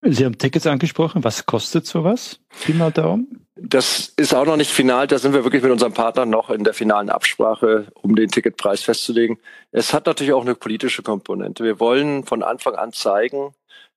Sie 0.01 0.25
haben 0.25 0.37
Tickets 0.37 0.67
angesprochen. 0.67 1.23
Was 1.23 1.45
kostet 1.45 1.85
sowas? 1.85 2.39
Pi 2.63 2.73
mal 2.73 2.91
Daumen? 2.91 3.45
Das 3.55 4.13
ist 4.17 4.33
auch 4.33 4.45
noch 4.45 4.57
nicht 4.57 4.69
final. 4.69 5.07
Da 5.07 5.17
sind 5.17 5.33
wir 5.33 5.43
wirklich 5.43 5.63
mit 5.63 5.71
unserem 5.71 5.93
Partner 5.93 6.25
noch 6.25 6.49
in 6.49 6.63
der 6.63 6.73
finalen 6.73 7.09
Absprache, 7.09 7.87
um 8.01 8.15
den 8.15 8.29
Ticketpreis 8.29 8.81
festzulegen. 8.81 9.37
Es 9.71 9.93
hat 9.93 10.05
natürlich 10.05 10.33
auch 10.33 10.41
eine 10.41 10.55
politische 10.55 11.03
Komponente. 11.03 11.63
Wir 11.63 11.79
wollen 11.79 12.25
von 12.25 12.43
Anfang 12.43 12.75
an 12.75 12.91
zeigen, 12.91 13.55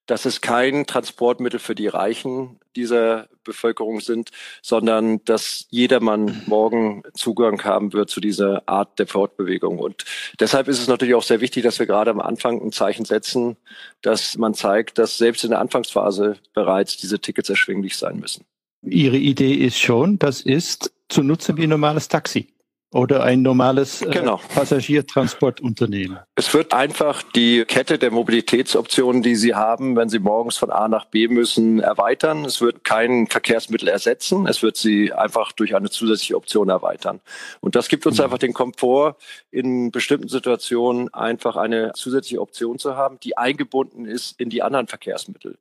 dass 0.08 0.24
es 0.24 0.40
kein 0.40 0.86
Transportmittel 0.86 1.60
für 1.60 1.74
die 1.74 1.86
Reichen 1.86 2.58
dieser 2.74 3.28
Bevölkerung 3.44 4.00
sind, 4.00 4.30
sondern 4.62 5.22
dass 5.24 5.66
jedermann 5.70 6.42
morgen 6.46 7.02
Zugang 7.14 7.62
haben 7.62 7.92
wird 7.92 8.08
zu 8.10 8.20
dieser 8.20 8.62
Art 8.66 8.98
der 8.98 9.06
Fortbewegung. 9.06 9.78
Und 9.78 10.04
deshalb 10.40 10.66
ist 10.68 10.80
es 10.80 10.88
natürlich 10.88 11.14
auch 11.14 11.22
sehr 11.22 11.40
wichtig, 11.40 11.62
dass 11.62 11.78
wir 11.78 11.86
gerade 11.86 12.10
am 12.10 12.20
Anfang 12.20 12.60
ein 12.60 12.72
Zeichen 12.72 13.04
setzen, 13.04 13.56
dass 14.00 14.38
man 14.38 14.54
zeigt, 14.54 14.98
dass 14.98 15.18
selbst 15.18 15.44
in 15.44 15.50
der 15.50 15.60
Anfangsphase 15.60 16.36
bereits 16.54 16.96
diese 16.96 17.20
Tickets 17.20 17.50
erschwinglich 17.50 17.96
sein 17.96 18.18
müssen. 18.18 18.44
Ihre 18.82 19.18
Idee 19.18 19.54
ist 19.54 19.78
schon, 19.78 20.18
das 20.18 20.40
ist 20.40 20.92
zu 21.08 21.22
nutzen 21.22 21.56
wie 21.58 21.64
ein 21.64 21.70
normales 21.70 22.08
Taxi 22.08 22.48
oder 22.90 23.22
ein 23.22 23.42
normales 23.42 24.00
äh, 24.00 24.10
genau. 24.10 24.40
Passagiertransportunternehmen. 24.54 26.18
Es 26.36 26.54
wird 26.54 26.72
einfach 26.72 27.22
die 27.22 27.64
Kette 27.66 27.98
der 27.98 28.10
Mobilitätsoptionen, 28.10 29.22
die 29.22 29.36
Sie 29.36 29.54
haben, 29.54 29.94
wenn 29.96 30.08
Sie 30.08 30.18
morgens 30.18 30.56
von 30.56 30.70
A 30.70 30.88
nach 30.88 31.04
B 31.04 31.28
müssen, 31.28 31.80
erweitern. 31.80 32.46
Es 32.46 32.62
wird 32.62 32.84
kein 32.84 33.26
Verkehrsmittel 33.26 33.88
ersetzen. 33.88 34.46
Es 34.46 34.62
wird 34.62 34.76
sie 34.76 35.12
einfach 35.12 35.52
durch 35.52 35.74
eine 35.76 35.90
zusätzliche 35.90 36.36
Option 36.36 36.70
erweitern. 36.70 37.20
Und 37.60 37.74
das 37.74 37.88
gibt 37.88 38.06
uns 38.06 38.18
mhm. 38.18 38.24
einfach 38.24 38.38
den 38.38 38.54
Komfort, 38.54 39.16
in 39.50 39.90
bestimmten 39.90 40.28
Situationen 40.28 41.12
einfach 41.12 41.56
eine 41.56 41.92
zusätzliche 41.94 42.40
Option 42.40 42.78
zu 42.78 42.96
haben, 42.96 43.20
die 43.20 43.36
eingebunden 43.36 44.06
ist 44.06 44.40
in 44.40 44.48
die 44.48 44.62
anderen 44.62 44.86
Verkehrsmittel. 44.86 45.58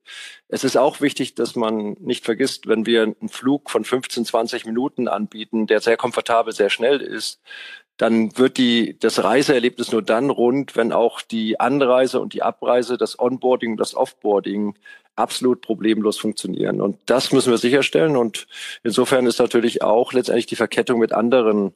Es 0.48 0.64
ist 0.64 0.78
auch 0.78 1.02
wichtig, 1.02 1.36
dass 1.36 1.56
man 1.56 1.98
nicht 2.00 2.24
vergisst, 2.24 2.68
wenn 2.68 2.86
wir 2.86 3.04
einen 3.04 3.30
Flug 3.30 3.70
von 3.70 3.84
15, 3.84 4.24
20 4.24 4.66
Minuten 4.66 5.10
anbieten, 5.10 5.68
der 5.68 5.82
sehr 5.82 5.98
komfortabel, 5.98 6.54
sehr 6.54 6.70
schnell 6.70 7.02
ist, 7.02 7.17
dann 7.98 8.38
wird 8.38 8.58
die, 8.58 8.98
das 9.00 9.24
Reiseerlebnis 9.24 9.92
nur 9.92 10.04
dann 10.04 10.30
rund, 10.30 10.76
wenn 10.76 10.92
auch 10.92 11.22
die 11.22 11.60
Anreise 11.60 12.20
und 12.20 12.34
die 12.34 12.44
Abreise, 12.44 12.98
das 12.98 13.20
Onboarding 13.20 13.72
und 13.72 13.80
das 13.80 13.96
Offboarding 13.96 14.76
absolut 15.16 15.62
problemlos 15.62 16.20
funktionieren. 16.20 16.80
Und 16.80 17.00
das 17.08 17.32
müssen 17.32 17.50
wir 17.50 17.58
sicherstellen. 17.58 18.16
Und 18.16 18.48
insofern 18.84 19.26
ist 19.26 19.40
natürlich 19.40 19.82
auch 19.82 20.14
letztendlich 20.14 20.46
die 20.46 20.56
Verkettung 20.56 21.00
mit 21.00 21.12
anderen 21.12 21.74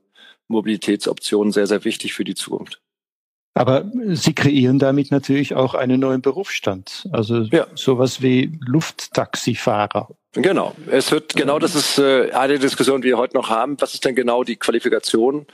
Mobilitätsoptionen 0.48 1.51
sehr, 1.51 1.65
sehr 1.65 1.83
wichtig 1.86 2.13
für 2.13 2.24
die 2.24 2.36
Zukunft. 2.36 2.81
Aber 3.53 3.86
Sie 4.13 4.34
kreieren 4.34 4.79
damit 4.79 5.12
natürlich 5.12 5.55
auch 5.55 5.74
einen 5.74 6.00
neuen 6.00 6.22
Berufsstand. 6.22 7.08
Also 7.12 7.41
ja. 7.43 7.67
sowas 7.75 8.22
wie 8.22 8.58
Lufttaxifahrer. 8.65 10.10
Genau. 10.34 10.74
Es 10.89 11.12
wird 11.12 11.36
genau 11.36 11.60
das 11.60 11.75
ist 11.75 12.00
äh, 12.00 12.31
eine 12.31 12.58
Diskussion, 12.60 13.01
die 13.01 13.10
wir 13.10 13.17
heute 13.17 13.36
noch 13.36 13.50
haben. 13.50 13.75
Was 13.81 13.93
ist 13.93 14.05
denn 14.05 14.15
genau 14.15 14.46
die 14.46 14.55
Qualifikation 14.55 15.46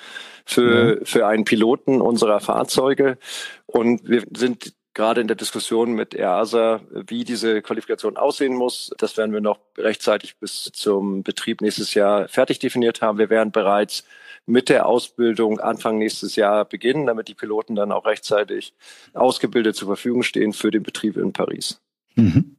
für, 0.46 1.00
ja. 1.00 1.06
für 1.06 1.26
einen 1.26 1.46
Piloten 1.46 2.00
unserer 2.00 2.40
Fahrzeuge? 2.40 3.18
Und 3.66 4.08
wir 4.08 4.24
sind 4.36 4.74
gerade 4.94 5.22
in 5.22 5.28
der 5.28 5.36
Diskussion 5.36 5.94
mit 5.94 6.14
EASA, 6.14 6.82
wie 6.92 7.24
diese 7.24 7.64
Qualifikation 7.64 8.18
aussehen 8.18 8.54
muss. 8.54 8.92
Das 8.98 9.18
werden 9.18 9.34
wir 9.34 9.42
noch 9.42 9.60
rechtzeitig 9.78 10.38
bis 10.38 10.72
zum 10.74 11.24
Betrieb 11.24 11.62
nächstes 11.62 11.96
Jahr 11.96 12.28
fertig 12.28 12.60
definiert 12.60 13.02
haben. 13.02 13.18
Wir 13.18 13.30
werden 13.30 13.52
bereits 13.52 14.04
mit 14.48 14.70
der 14.70 14.88
Ausbildung 14.88 15.60
Anfang 15.60 16.00
nächstes 16.00 16.36
Jahr 16.36 16.66
beginnen, 16.66 17.06
damit 17.06 17.28
die 17.28 17.36
Piloten 17.36 17.76
dann 17.76 17.92
auch 17.92 18.06
rechtzeitig 18.06 18.74
ausgebildet 19.14 19.76
zur 19.76 19.90
Verfügung 19.90 20.24
stehen 20.24 20.54
für 20.54 20.72
den 20.72 20.84
Betrieb 20.84 21.18
in 21.18 21.34
Paris. 21.34 21.80
Mhm. 22.16 22.56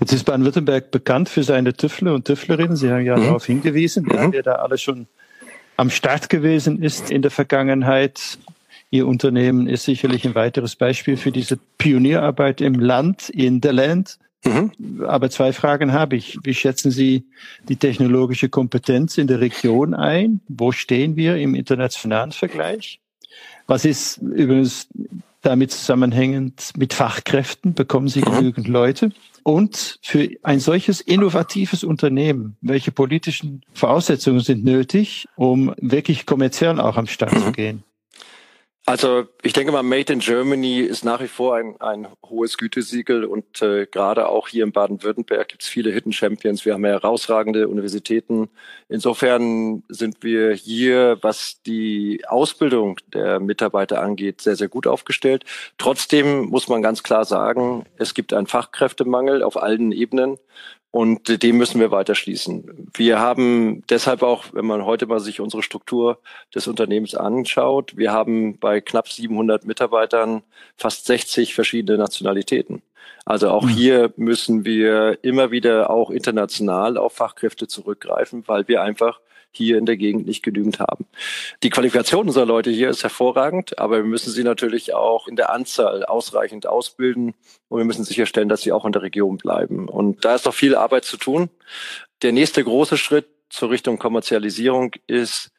Jetzt 0.00 0.12
ist 0.12 0.24
Baden-Württemberg 0.24 0.90
bekannt 0.90 1.28
für 1.28 1.42
seine 1.42 1.72
Tüffler 1.72 2.14
und 2.14 2.26
Tüfflerinnen. 2.26 2.76
Sie 2.76 2.90
haben 2.90 3.04
ja 3.04 3.16
mhm. 3.16 3.24
darauf 3.24 3.46
hingewiesen, 3.46 4.04
mhm. 4.04 4.32
wer 4.32 4.42
da 4.42 4.56
alles 4.56 4.82
schon 4.82 5.06
am 5.76 5.88
Start 5.88 6.28
gewesen 6.28 6.82
ist 6.82 7.10
in 7.10 7.22
der 7.22 7.30
Vergangenheit. 7.30 8.38
Ihr 8.90 9.06
Unternehmen 9.06 9.68
ist 9.68 9.84
sicherlich 9.84 10.26
ein 10.26 10.34
weiteres 10.34 10.74
Beispiel 10.74 11.16
für 11.16 11.30
diese 11.30 11.58
Pionierarbeit 11.78 12.60
im 12.60 12.74
Land, 12.74 13.30
in 13.30 13.60
der 13.60 13.72
Land. 13.72 14.18
Mhm. 14.44 15.04
Aber 15.06 15.30
zwei 15.30 15.52
Fragen 15.52 15.92
habe 15.92 16.16
ich. 16.16 16.38
Wie 16.42 16.54
schätzen 16.54 16.90
Sie 16.90 17.26
die 17.68 17.76
technologische 17.76 18.48
Kompetenz 18.48 19.18
in 19.18 19.26
der 19.26 19.40
Region 19.40 19.94
ein? 19.94 20.40
Wo 20.48 20.72
stehen 20.72 21.16
wir 21.16 21.36
im 21.36 21.54
internationalen 21.54 22.32
Vergleich? 22.32 23.00
Was 23.66 23.84
ist 23.84 24.18
übrigens 24.18 24.88
damit 25.42 25.72
zusammenhängend 25.72 26.72
mit 26.76 26.94
Fachkräften? 26.94 27.74
Bekommen 27.74 28.08
Sie 28.08 28.20
mhm. 28.20 28.36
genügend 28.36 28.68
Leute? 28.68 29.10
Und 29.42 29.98
für 30.02 30.28
ein 30.42 30.60
solches 30.60 31.00
innovatives 31.00 31.84
Unternehmen, 31.84 32.56
welche 32.60 32.92
politischen 32.92 33.62
Voraussetzungen 33.72 34.40
sind 34.40 34.64
nötig, 34.64 35.26
um 35.36 35.74
wirklich 35.78 36.26
kommerziell 36.26 36.78
auch 36.78 36.96
am 36.96 37.06
Start 37.06 37.32
zu 37.32 37.48
mhm. 37.48 37.52
gehen? 37.52 37.82
Also 38.90 39.28
ich 39.42 39.52
denke 39.52 39.70
mal, 39.70 39.84
Made 39.84 40.12
in 40.12 40.18
Germany 40.18 40.80
ist 40.80 41.04
nach 41.04 41.20
wie 41.20 41.28
vor 41.28 41.54
ein, 41.54 41.80
ein 41.80 42.08
hohes 42.28 42.58
Gütesiegel 42.58 43.24
und 43.24 43.62
äh, 43.62 43.86
gerade 43.86 44.28
auch 44.28 44.48
hier 44.48 44.64
in 44.64 44.72
Baden-Württemberg 44.72 45.46
gibt 45.46 45.62
es 45.62 45.68
viele 45.68 45.92
Hidden 45.92 46.12
Champions. 46.12 46.64
Wir 46.64 46.74
haben 46.74 46.84
ja 46.84 46.90
herausragende 46.90 47.68
Universitäten. 47.68 48.48
Insofern 48.88 49.84
sind 49.88 50.24
wir 50.24 50.54
hier, 50.54 51.18
was 51.22 51.62
die 51.62 52.24
Ausbildung 52.26 52.98
der 53.14 53.38
Mitarbeiter 53.38 54.02
angeht, 54.02 54.40
sehr, 54.40 54.56
sehr 54.56 54.66
gut 54.66 54.88
aufgestellt. 54.88 55.44
Trotzdem 55.78 56.46
muss 56.46 56.66
man 56.66 56.82
ganz 56.82 57.04
klar 57.04 57.24
sagen, 57.24 57.86
es 57.96 58.12
gibt 58.12 58.32
einen 58.32 58.48
Fachkräftemangel 58.48 59.44
auf 59.44 59.56
allen 59.56 59.92
Ebenen. 59.92 60.36
Und 60.92 61.42
dem 61.42 61.56
müssen 61.56 61.80
wir 61.80 61.92
weiter 61.92 62.16
schließen. 62.16 62.88
Wir 62.94 63.20
haben 63.20 63.84
deshalb 63.88 64.22
auch, 64.24 64.46
wenn 64.52 64.66
man 64.66 64.84
heute 64.84 65.06
mal 65.06 65.20
sich 65.20 65.40
unsere 65.40 65.62
Struktur 65.62 66.18
des 66.52 66.66
Unternehmens 66.66 67.14
anschaut, 67.14 67.96
wir 67.96 68.10
haben 68.10 68.58
bei 68.58 68.80
knapp 68.80 69.08
700 69.08 69.64
Mitarbeitern 69.64 70.42
fast 70.76 71.06
60 71.06 71.54
verschiedene 71.54 71.96
Nationalitäten. 71.96 72.82
Also 73.24 73.50
auch 73.50 73.64
mhm. 73.64 73.68
hier 73.68 74.12
müssen 74.16 74.64
wir 74.64 75.18
immer 75.22 75.52
wieder 75.52 75.90
auch 75.90 76.10
international 76.10 76.96
auf 76.96 77.12
Fachkräfte 77.12 77.68
zurückgreifen, 77.68 78.42
weil 78.46 78.66
wir 78.66 78.82
einfach 78.82 79.20
hier 79.52 79.78
in 79.78 79.86
der 79.86 79.96
Gegend 79.96 80.26
nicht 80.26 80.42
genügend 80.42 80.78
haben. 80.78 81.06
Die 81.62 81.70
Qualifikation 81.70 82.26
unserer 82.26 82.46
Leute 82.46 82.70
hier 82.70 82.90
ist 82.90 83.02
hervorragend, 83.02 83.78
aber 83.78 83.96
wir 83.96 84.04
müssen 84.04 84.30
sie 84.30 84.44
natürlich 84.44 84.94
auch 84.94 85.28
in 85.28 85.36
der 85.36 85.50
Anzahl 85.50 86.04
ausreichend 86.04 86.66
ausbilden 86.66 87.34
und 87.68 87.78
wir 87.78 87.84
müssen 87.84 88.04
sicherstellen, 88.04 88.48
dass 88.48 88.62
sie 88.62 88.72
auch 88.72 88.84
in 88.84 88.92
der 88.92 89.02
Region 89.02 89.36
bleiben. 89.36 89.88
Und 89.88 90.24
da 90.24 90.34
ist 90.34 90.46
noch 90.46 90.54
viel 90.54 90.74
Arbeit 90.74 91.04
zu 91.04 91.16
tun. 91.16 91.50
Der 92.22 92.32
nächste 92.32 92.62
große 92.62 92.96
Schritt 92.96 93.26
zur 93.48 93.70
Richtung 93.70 93.98
Kommerzialisierung 93.98 94.92
ist, 95.06 95.50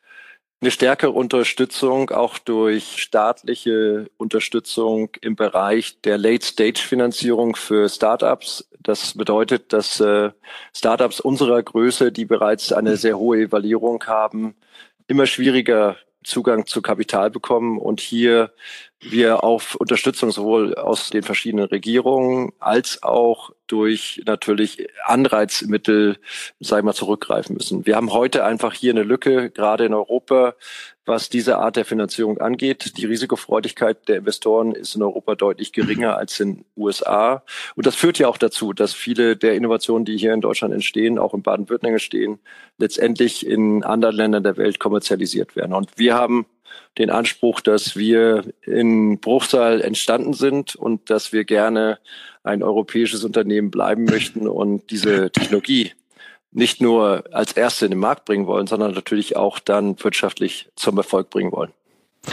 eine 0.62 0.70
stärkere 0.70 1.10
Unterstützung 1.10 2.12
auch 2.12 2.38
durch 2.38 3.02
staatliche 3.02 4.12
Unterstützung 4.18 5.10
im 5.22 5.36
Bereich 5.36 6.00
der 6.02 6.20
Late-Stage-Finanzierung 6.20 7.56
für 7.56 7.90
Startups. 7.90 8.70
Das 8.80 9.18
bedeutet, 9.18 9.74
dass 9.74 10.00
äh, 10.00 10.30
Startups 10.72 11.20
unserer 11.20 11.64
Größe, 11.64 12.12
die 12.12 12.26
bereits 12.26 12.72
eine 12.72 12.96
sehr 12.96 13.18
hohe 13.18 13.40
Evaluierung 13.40 14.04
haben, 14.06 14.56
immer 15.08 15.26
schwieriger 15.26 15.98
Zugang 16.24 16.68
zu 16.68 16.84
Kapital 16.84 17.32
bekommen 17.32 17.80
und 17.80 18.00
hier 18.00 18.52
wir 19.02 19.44
auf 19.44 19.76
Unterstützung 19.76 20.32
sowohl 20.32 20.76
aus 20.76 21.10
den 21.10 21.24
verschiedenen 21.24 21.66
Regierungen 21.66 22.54
als 22.60 23.02
auch 23.02 23.52
durch 23.66 24.22
natürlich 24.26 24.88
Anreizmittel, 25.06 26.18
sag 26.60 26.80
ich 26.80 26.84
mal, 26.86 26.94
zurückgreifen 26.94 27.56
müssen. 27.56 27.86
Wir 27.86 27.96
haben 27.96 28.14
heute 28.14 28.44
einfach 28.44 28.74
hier 28.74 28.92
eine 28.92 29.04
Lücke, 29.04 29.50
gerade 29.50 29.86
in 29.86 29.94
Europa, 29.94 30.56
was 31.06 31.30
diese 31.30 31.58
Art 31.58 31.78
der 31.78 31.86
Finanzierung 31.86 32.38
angeht. 32.38 32.98
Die 32.98 33.06
Risikofreudigkeit 33.06 34.08
der 34.08 34.18
Investoren 34.18 34.74
ist 34.74 34.96
in 34.96 35.02
Europa 35.02 35.36
deutlich 35.36 35.74
geringer 35.74 36.18
als 36.18 36.40
in 36.40 36.58
den 36.58 36.66
USA. 36.78 37.44
Und 37.76 37.86
das 37.88 37.96
führt 37.96 38.20
ja 38.20 38.28
auch 38.28 38.38
dazu, 38.38 38.72
dass 38.74 38.94
viele 38.94 39.36
der 39.36 39.56
Innovationen, 39.56 40.06
die 40.06 40.18
hier 40.18 40.34
in 40.34 40.42
Deutschland 40.42 40.74
entstehen, 40.74 41.18
auch 41.18 41.34
in 41.34 41.42
Baden-Württemberg 41.42 41.94
entstehen, 41.94 42.40
letztendlich 42.78 43.48
in 43.48 43.84
anderen 43.84 44.16
Ländern 44.16 44.44
der 44.44 44.58
Welt 44.58 44.80
kommerzialisiert 44.80 45.56
werden. 45.56 45.74
Und 45.74 45.98
wir 45.98 46.14
haben 46.14 46.46
den 46.98 47.10
Anspruch, 47.10 47.62
dass 47.62 47.96
wir 47.96 48.44
in 48.64 49.20
Bruchsal 49.20 49.82
entstanden 49.82 50.34
sind 50.34 50.76
und 50.76 51.10
dass 51.10 51.32
wir 51.34 51.46
gerne 51.46 52.00
ein 52.44 52.64
europäisches 52.64 53.24
Unternehmen 53.24 53.72
bleiben 53.72 54.06
möchten 54.06 54.48
und 54.48 54.90
diese 54.92 55.32
Technologie 55.32 55.92
nicht 56.52 56.82
nur 56.82 57.24
als 57.32 57.54
Erste 57.54 57.86
in 57.86 57.92
den 57.92 58.00
Markt 58.00 58.26
bringen 58.26 58.46
wollen, 58.46 58.68
sondern 58.68 58.94
natürlich 58.94 59.38
auch 59.38 59.60
dann 59.60 60.02
wirtschaftlich 60.04 60.70
zum 60.76 60.98
Erfolg 60.98 61.30
bringen 61.30 61.52
wollen. 61.52 61.72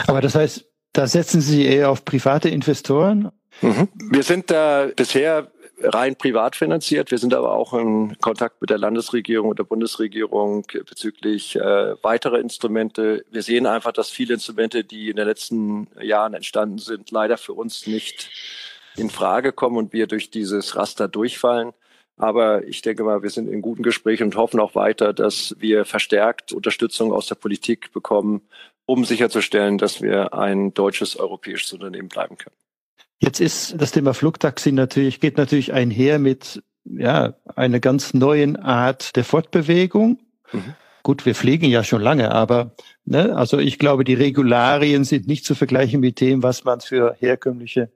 Aber 0.06 0.20
das 0.20 0.34
heißt, 0.34 0.64
da 0.92 1.06
setzen 1.06 1.40
Sie 1.40 1.64
eher 1.64 1.90
auf 1.90 2.04
private 2.04 2.48
Investoren? 2.48 3.30
Mhm. 3.62 3.88
Wir 4.10 4.22
sind 4.22 4.50
da 4.50 4.88
bisher 4.94 5.50
rein 5.82 6.16
privat 6.16 6.56
finanziert. 6.56 7.10
Wir 7.10 7.18
sind 7.18 7.34
aber 7.34 7.52
auch 7.52 7.74
in 7.74 8.18
Kontakt 8.20 8.60
mit 8.60 8.70
der 8.70 8.78
Landesregierung 8.78 9.50
und 9.50 9.58
der 9.58 9.64
Bundesregierung 9.64 10.66
bezüglich 10.88 11.56
äh, 11.56 12.02
weiterer 12.02 12.40
Instrumente. 12.40 13.24
Wir 13.30 13.42
sehen 13.42 13.66
einfach, 13.66 13.92
dass 13.92 14.10
viele 14.10 14.34
Instrumente, 14.34 14.84
die 14.84 15.10
in 15.10 15.16
den 15.16 15.26
letzten 15.26 15.88
Jahren 16.00 16.34
entstanden 16.34 16.78
sind, 16.78 17.10
leider 17.10 17.38
für 17.38 17.52
uns 17.52 17.86
nicht 17.86 18.30
in 18.96 19.10
Frage 19.10 19.52
kommen 19.52 19.76
und 19.76 19.92
wir 19.92 20.06
durch 20.06 20.30
dieses 20.30 20.76
Raster 20.76 21.08
durchfallen. 21.08 21.72
Aber 22.16 22.64
ich 22.66 22.82
denke 22.82 23.04
mal, 23.04 23.22
wir 23.22 23.30
sind 23.30 23.48
in 23.48 23.62
guten 23.62 23.84
Gesprächen 23.84 24.24
und 24.24 24.36
hoffen 24.36 24.58
auch 24.58 24.74
weiter, 24.74 25.12
dass 25.12 25.54
wir 25.58 25.84
verstärkt 25.84 26.52
Unterstützung 26.52 27.12
aus 27.12 27.28
der 27.28 27.36
Politik 27.36 27.92
bekommen, 27.92 28.42
um 28.86 29.04
sicherzustellen, 29.04 29.78
dass 29.78 30.02
wir 30.02 30.34
ein 30.34 30.74
deutsches 30.74 31.16
europäisches 31.16 31.72
Unternehmen 31.72 32.08
bleiben 32.08 32.36
können. 32.36 32.56
Jetzt 33.18 33.40
ist 33.40 33.74
das 33.78 33.90
Thema 33.90 34.14
Flugtaxi 34.14 34.72
natürlich, 34.72 35.20
geht 35.20 35.36
natürlich 35.36 35.72
einher 35.72 36.18
mit 36.18 36.62
ja, 36.84 37.34
einer 37.56 37.80
ganz 37.80 38.14
neuen 38.14 38.56
Art 38.56 39.16
der 39.16 39.24
Fortbewegung. 39.24 40.18
Mhm. 40.52 40.74
Gut, 41.02 41.26
wir 41.26 41.34
fliegen 41.34 41.70
ja 41.70 41.84
schon 41.84 42.02
lange, 42.02 42.32
aber 42.32 42.72
ne, 43.04 43.34
also 43.36 43.58
ich 43.58 43.78
glaube, 43.78 44.04
die 44.04 44.14
Regularien 44.14 45.04
sind 45.04 45.26
nicht 45.26 45.44
zu 45.44 45.54
vergleichen 45.54 46.00
mit 46.00 46.20
dem, 46.20 46.42
was 46.42 46.64
man 46.64 46.80
für 46.80 47.16
herkömmliche 47.18 47.88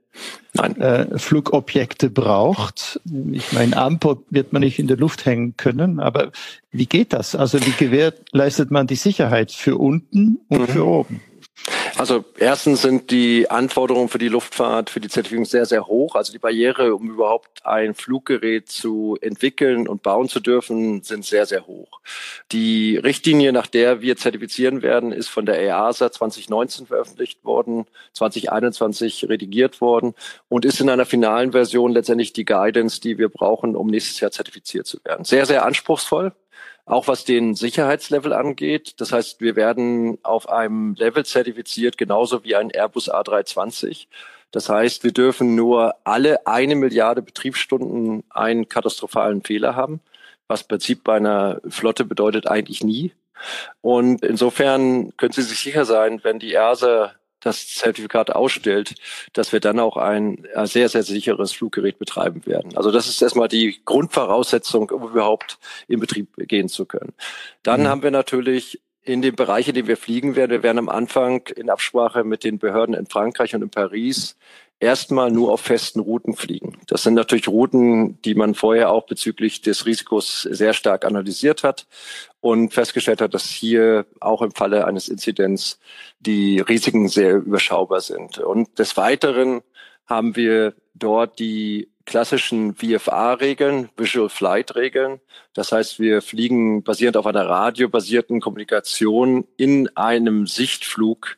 äh, 0.55 1.19
Flugobjekte 1.19 2.11
braucht. 2.11 3.01
Ich 3.33 3.53
meine, 3.53 3.77
Ampel 3.77 4.19
wird 4.31 4.53
man 4.53 4.61
nicht 4.61 4.79
in 4.79 4.87
der 4.87 4.97
Luft 4.97 5.27
hängen 5.27 5.57
können, 5.57 6.01
aber 6.01 6.33
wie 6.71 6.87
geht 6.87 7.13
das? 7.13 7.35
Also 7.35 7.61
wie 7.65 7.73
gewährleistet 7.73 8.71
man 8.71 8.87
die 8.87 8.97
Sicherheit 8.97 9.53
für 9.53 9.77
unten 9.77 10.41
und 10.49 10.63
mhm. 10.63 10.69
für 10.69 10.87
oben? 10.87 11.21
Also 11.99 12.25
erstens 12.39 12.83
sind 12.83 13.11
die 13.11 13.51
Anforderungen 13.51 14.09
für 14.09 14.19
die 14.19 14.29
Luftfahrt, 14.29 14.89
für 14.89 15.01
die 15.01 15.09
Zertifizierung 15.09 15.45
sehr, 15.45 15.67
sehr 15.67 15.87
hoch. 15.87 16.15
Also 16.15 16.33
die 16.33 16.39
Barriere, 16.39 16.95
um 16.95 17.11
überhaupt 17.11 17.65
ein 17.65 17.95
Fluggerät 17.95 18.69
zu 18.69 19.19
entwickeln 19.21 19.87
und 19.87 20.03
bauen 20.03 20.29
zu 20.29 20.41
dürfen, 20.41 21.03
sind 21.03 21.25
sehr, 21.25 21.47
sehr 21.47 21.67
hoch. 21.67 22.01
Die 22.51 22.97
Richtlinie, 22.97 23.53
nach 23.53 23.67
der 23.67 24.01
wir 24.01 24.17
zertifizieren 24.17 24.83
werden, 24.83 25.13
ist 25.13 25.29
von 25.29 25.45
der 25.47 25.61
EASA 25.61 26.11
2019 26.11 26.87
veröffentlicht 26.87 27.45
worden, 27.45 27.87
2021 28.15 29.29
redigiert 29.29 29.81
worden 29.81 30.15
und 30.49 30.65
ist 30.65 30.81
in 30.81 30.89
einer 30.89 31.07
finalen 31.07 31.53
Version 31.53 31.93
letztendlich 31.93 32.33
die 32.33 32.45
Guidance, 32.45 33.01
die 33.01 33.19
wir 33.19 33.29
brauchen, 33.29 33.77
um 33.77 33.89
nächstes 33.89 34.21
Jahr 34.21 34.31
zertifiziert 34.31 34.87
zu 34.87 34.99
werden. 35.05 35.25
Sehr, 35.25 35.47
sehr 35.47 35.65
anspruchsvoll 35.65 36.33
auch 36.85 37.09
was 37.09 37.25
den 37.25 37.55
Sicherheitslevel 37.55 38.33
angeht. 38.33 38.95
Das 39.01 39.13
heißt, 39.13 39.41
wir 39.41 39.57
werden 39.57 40.19
auf 40.23 40.49
einem 40.49 40.95
Level 40.95 41.25
zertifiziert, 41.25 41.97
genauso 41.97 42.45
wie 42.45 42.57
ein 42.57 42.71
Airbus 42.71 43.11
A320. 43.11 44.07
Das 44.51 44.69
heißt, 44.69 45.05
wir 45.05 45.13
dürfen 45.13 45.55
nur 45.55 45.95
alle 46.05 46.47
eine 46.47 46.75
Milliarde 46.75 47.23
Betriebsstunden 47.23 48.25
einen 48.31 48.69
katastrophalen 48.69 49.43
Fehler 49.43 49.77
haben, 49.77 50.01
was 50.49 50.63
im 50.63 50.69
Prinzip 50.69 51.05
bei 51.05 51.17
einer 51.17 51.61
Flotte 51.69 52.05
bedeutet 52.05 52.47
eigentlich 52.47 52.85
nie. 52.85 53.13
Und 53.81 54.25
insofern 54.25 55.17
können 55.17 55.33
Sie 55.33 55.43
sich 55.43 55.61
sicher 55.61 55.85
sein, 55.85 56.21
wenn 56.23 56.39
die 56.39 56.53
ERSA 56.53 57.13
das 57.43 57.75
Zertifikat 57.75 58.31
ausstellt, 58.31 58.95
dass 59.33 59.53
wir 59.53 59.61
dann 59.61 59.79
auch 59.79 59.97
ein 59.97 60.47
sehr, 60.65 60.89
sehr 60.89 61.03
sicheres 61.03 61.53
Fluggerät 61.53 61.99
betreiben 61.99 62.47
werden. 62.47 62.77
Also 62.77 62.91
das 62.91 63.09
ist 63.09 63.21
erstmal 63.21 63.49
die 63.49 63.81
Grundvoraussetzung, 63.85 64.91
um 64.91 65.03
überhaupt 65.03 65.59
in 65.89 66.01
Betrieb 66.01 66.29
gehen 66.49 66.69
zu 66.69 66.87
können. 66.87 67.13
Dann 67.63 67.83
mhm. 67.83 67.89
haben 67.89 68.03
wir 68.03 68.11
natürlich 68.11 68.81
in 69.05 69.21
dem 69.21 69.35
Bereich, 69.35 69.69
in 69.69 69.75
dem 69.75 69.89
wir 69.89 69.97
fliegen 69.97 70.37
werden, 70.37 70.53
wir 70.53 70.63
werden 70.63 70.79
am 70.79 70.89
Anfang 70.89 71.49
in 71.57 71.71
Absprache 71.71 72.23
mit 72.23 72.45
den 72.45 72.59
Behörden 72.59 72.95
in 72.95 73.07
Frankreich 73.07 73.55
und 73.55 73.63
in 73.63 73.71
Paris 73.71 74.37
erstmal 74.79 75.31
nur 75.31 75.53
auf 75.53 75.61
festen 75.61 76.01
Routen 76.01 76.35
fliegen. 76.35 76.79
Das 76.87 77.05
sind 77.05 77.15
natürlich 77.15 77.49
Routen, 77.49 78.21
die 78.23 78.35
man 78.35 78.55
vorher 78.55 78.91
auch 78.91 79.07
bezüglich 79.07 79.61
des 79.61 79.87
Risikos 79.87 80.43
sehr 80.43 80.73
stark 80.73 81.05
analysiert 81.05 81.63
hat 81.63 81.87
und 82.43 82.75
festgestellt 82.75 83.21
hat, 83.21 83.35
dass 83.35 83.45
hier 83.45 84.05
auch 84.21 84.43
im 84.43 84.51
Falle 84.51 84.85
eines 84.85 85.09
Inzidents 85.09 85.79
die 86.19 86.59
Risiken 86.59 87.09
sehr 87.09 87.37
überschaubar 87.37 88.01
sind. 88.01 88.39
Und 88.39 88.81
des 88.81 88.97
Weiteren 88.97 89.63
haben 90.07 90.35
wir 90.35 90.75
dort 90.93 91.39
die 91.39 91.89
klassischen 92.05 92.75
VFA-Regeln, 92.75 93.91
Visual 93.97 94.29
Flight-Regeln. 94.29 95.21
Das 95.55 95.71
heißt, 95.71 96.01
wir 96.01 96.21
fliegen 96.21 96.83
basierend 96.83 97.17
auf 97.17 97.27
einer 97.27 97.49
radiobasierten 97.49 98.41
Kommunikation 98.41 99.47
in 99.57 99.89
einem 99.97 100.49
Sichtflug 100.49 101.37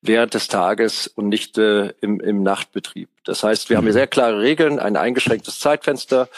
während 0.00 0.32
des 0.32 0.48
Tages 0.48 1.06
und 1.06 1.28
nicht 1.28 1.58
äh, 1.58 1.88
im, 2.00 2.20
im 2.20 2.42
Nachtbetrieb. 2.42 3.10
Das 3.24 3.42
heißt, 3.42 3.68
wir 3.68 3.76
haben 3.76 3.84
hier 3.84 3.92
mhm. 3.92 3.98
sehr 3.98 4.06
klare 4.06 4.40
Regeln, 4.40 4.78
ein 4.78 4.96
eingeschränktes 4.96 5.58
Zeitfenster 5.58 6.30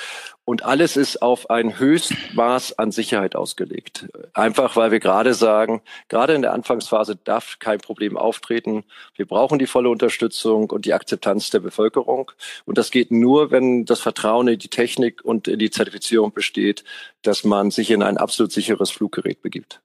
und 0.48 0.64
alles 0.64 0.96
ist 0.96 1.20
auf 1.20 1.50
ein 1.50 1.78
Höchstmaß 1.78 2.78
an 2.78 2.90
Sicherheit 2.90 3.36
ausgelegt. 3.36 4.08
Einfach 4.32 4.76
weil 4.76 4.90
wir 4.90 4.98
gerade 4.98 5.34
sagen, 5.34 5.82
gerade 6.08 6.32
in 6.32 6.40
der 6.40 6.54
Anfangsphase 6.54 7.16
darf 7.16 7.58
kein 7.58 7.80
Problem 7.80 8.16
auftreten. 8.16 8.84
Wir 9.14 9.26
brauchen 9.26 9.58
die 9.58 9.66
volle 9.66 9.90
Unterstützung 9.90 10.70
und 10.70 10.86
die 10.86 10.94
Akzeptanz 10.94 11.50
der 11.50 11.60
Bevölkerung. 11.60 12.32
Und 12.64 12.78
das 12.78 12.90
geht 12.90 13.10
nur, 13.10 13.50
wenn 13.50 13.84
das 13.84 14.00
Vertrauen 14.00 14.48
in 14.48 14.58
die 14.58 14.68
Technik 14.68 15.22
und 15.22 15.48
in 15.48 15.58
die 15.58 15.70
Zertifizierung 15.70 16.32
besteht, 16.32 16.82
dass 17.20 17.44
man 17.44 17.70
sich 17.70 17.90
in 17.90 18.02
ein 18.02 18.16
absolut 18.16 18.50
sicheres 18.50 18.90
Fluggerät 18.90 19.42
begibt. 19.42 19.82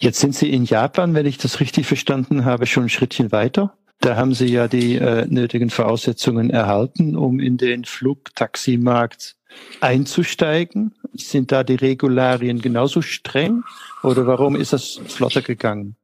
Jetzt 0.00 0.20
sind 0.20 0.34
Sie 0.34 0.48
in 0.48 0.64
Japan, 0.64 1.12
wenn 1.12 1.26
ich 1.26 1.36
das 1.36 1.60
richtig 1.60 1.86
verstanden 1.86 2.46
habe, 2.46 2.66
schon 2.66 2.84
ein 2.84 2.88
Schrittchen 2.88 3.32
weiter. 3.32 3.76
Da 3.98 4.16
haben 4.16 4.32
Sie 4.32 4.46
ja 4.46 4.66
die 4.66 4.94
äh, 4.94 5.26
nötigen 5.28 5.68
Voraussetzungen 5.68 6.48
erhalten, 6.48 7.16
um 7.16 7.38
in 7.38 7.58
den 7.58 7.84
Flugtaximarkt 7.84 9.36
einzusteigen. 9.80 10.94
Sind 11.14 11.52
da 11.52 11.64
die 11.64 11.74
Regularien 11.74 12.60
genauso 12.60 13.02
streng 13.02 13.64
oder 14.02 14.26
warum 14.26 14.56
ist 14.56 14.72
das 14.72 15.00
flotter 15.08 15.42
gegangen? 15.42 15.96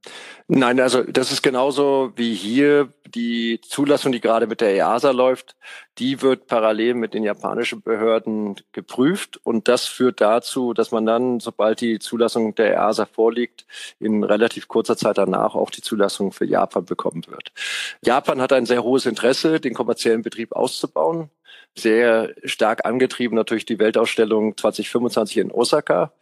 Nein, 0.48 0.78
also 0.80 1.02
das 1.02 1.32
ist 1.32 1.42
genauso 1.42 2.12
wie 2.16 2.34
hier 2.34 2.88
die 3.06 3.60
Zulassung, 3.62 4.12
die 4.12 4.20
gerade 4.20 4.46
mit 4.46 4.60
der 4.60 4.74
EASA 4.74 5.10
läuft, 5.10 5.56
die 5.98 6.22
wird 6.22 6.46
parallel 6.46 6.94
mit 6.94 7.14
den 7.14 7.22
japanischen 7.22 7.82
Behörden 7.82 8.56
geprüft 8.72 9.40
und 9.42 9.66
das 9.68 9.86
führt 9.86 10.20
dazu, 10.20 10.72
dass 10.72 10.92
man 10.92 11.06
dann, 11.06 11.40
sobald 11.40 11.80
die 11.80 11.98
Zulassung 11.98 12.54
der 12.54 12.74
EASA 12.74 13.06
vorliegt, 13.06 13.66
in 13.98 14.22
relativ 14.22 14.68
kurzer 14.68 14.96
Zeit 14.96 15.18
danach 15.18 15.54
auch 15.54 15.70
die 15.70 15.82
Zulassung 15.82 16.32
für 16.32 16.44
Japan 16.44 16.84
bekommen 16.84 17.22
wird. 17.26 17.52
Japan 18.04 18.40
hat 18.40 18.52
ein 18.52 18.66
sehr 18.66 18.84
hohes 18.84 19.06
Interesse, 19.06 19.60
den 19.60 19.74
kommerziellen 19.74 20.22
Betrieb 20.22 20.52
auszubauen 20.52 21.30
sehr 21.78 22.34
stark 22.44 22.86
angetrieben 22.86 23.36
natürlich 23.36 23.66
die 23.66 23.78
Weltausstellung 23.78 24.56
2025 24.56 25.38
in 25.38 25.52
Osaka. 25.52 26.12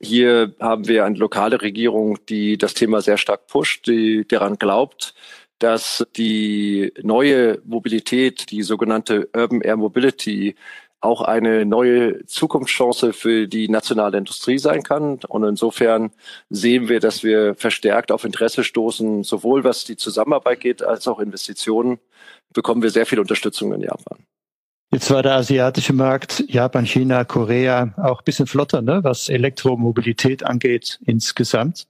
Hier 0.00 0.54
haben 0.60 0.88
wir 0.88 1.04
eine 1.04 1.16
lokale 1.16 1.62
Regierung, 1.62 2.18
die 2.28 2.58
das 2.58 2.74
Thema 2.74 3.00
sehr 3.00 3.18
stark 3.18 3.46
pusht, 3.46 3.86
die 3.86 4.26
daran 4.26 4.56
glaubt, 4.56 5.14
dass 5.58 6.06
die 6.16 6.92
neue 7.02 7.60
Mobilität, 7.64 8.50
die 8.50 8.62
sogenannte 8.62 9.28
Urban 9.34 9.60
Air 9.60 9.76
Mobility, 9.76 10.56
auch 11.04 11.20
eine 11.20 11.66
neue 11.66 12.24
Zukunftschance 12.26 13.12
für 13.12 13.46
die 13.46 13.68
nationale 13.68 14.16
Industrie 14.16 14.58
sein 14.58 14.82
kann. 14.82 15.20
Und 15.28 15.44
insofern 15.44 16.12
sehen 16.48 16.88
wir, 16.88 16.98
dass 16.98 17.22
wir 17.22 17.54
verstärkt 17.54 18.10
auf 18.10 18.24
Interesse 18.24 18.64
stoßen, 18.64 19.22
sowohl 19.22 19.64
was 19.64 19.84
die 19.84 19.96
Zusammenarbeit 19.96 20.60
geht, 20.60 20.82
als 20.82 21.06
auch 21.06 21.20
Investitionen, 21.20 21.98
bekommen 22.54 22.82
wir 22.82 22.90
sehr 22.90 23.06
viel 23.06 23.20
Unterstützung 23.20 23.74
in 23.74 23.82
Japan. 23.82 24.24
Jetzt 24.94 25.10
war 25.10 25.24
der 25.24 25.34
asiatische 25.34 25.92
Markt, 25.92 26.44
Japan, 26.46 26.86
China, 26.86 27.24
Korea, 27.24 27.92
auch 27.96 28.20
ein 28.20 28.24
bisschen 28.24 28.46
flotter, 28.46 28.80
ne, 28.80 29.00
was 29.02 29.28
Elektromobilität 29.28 30.44
angeht 30.44 31.00
insgesamt. 31.04 31.88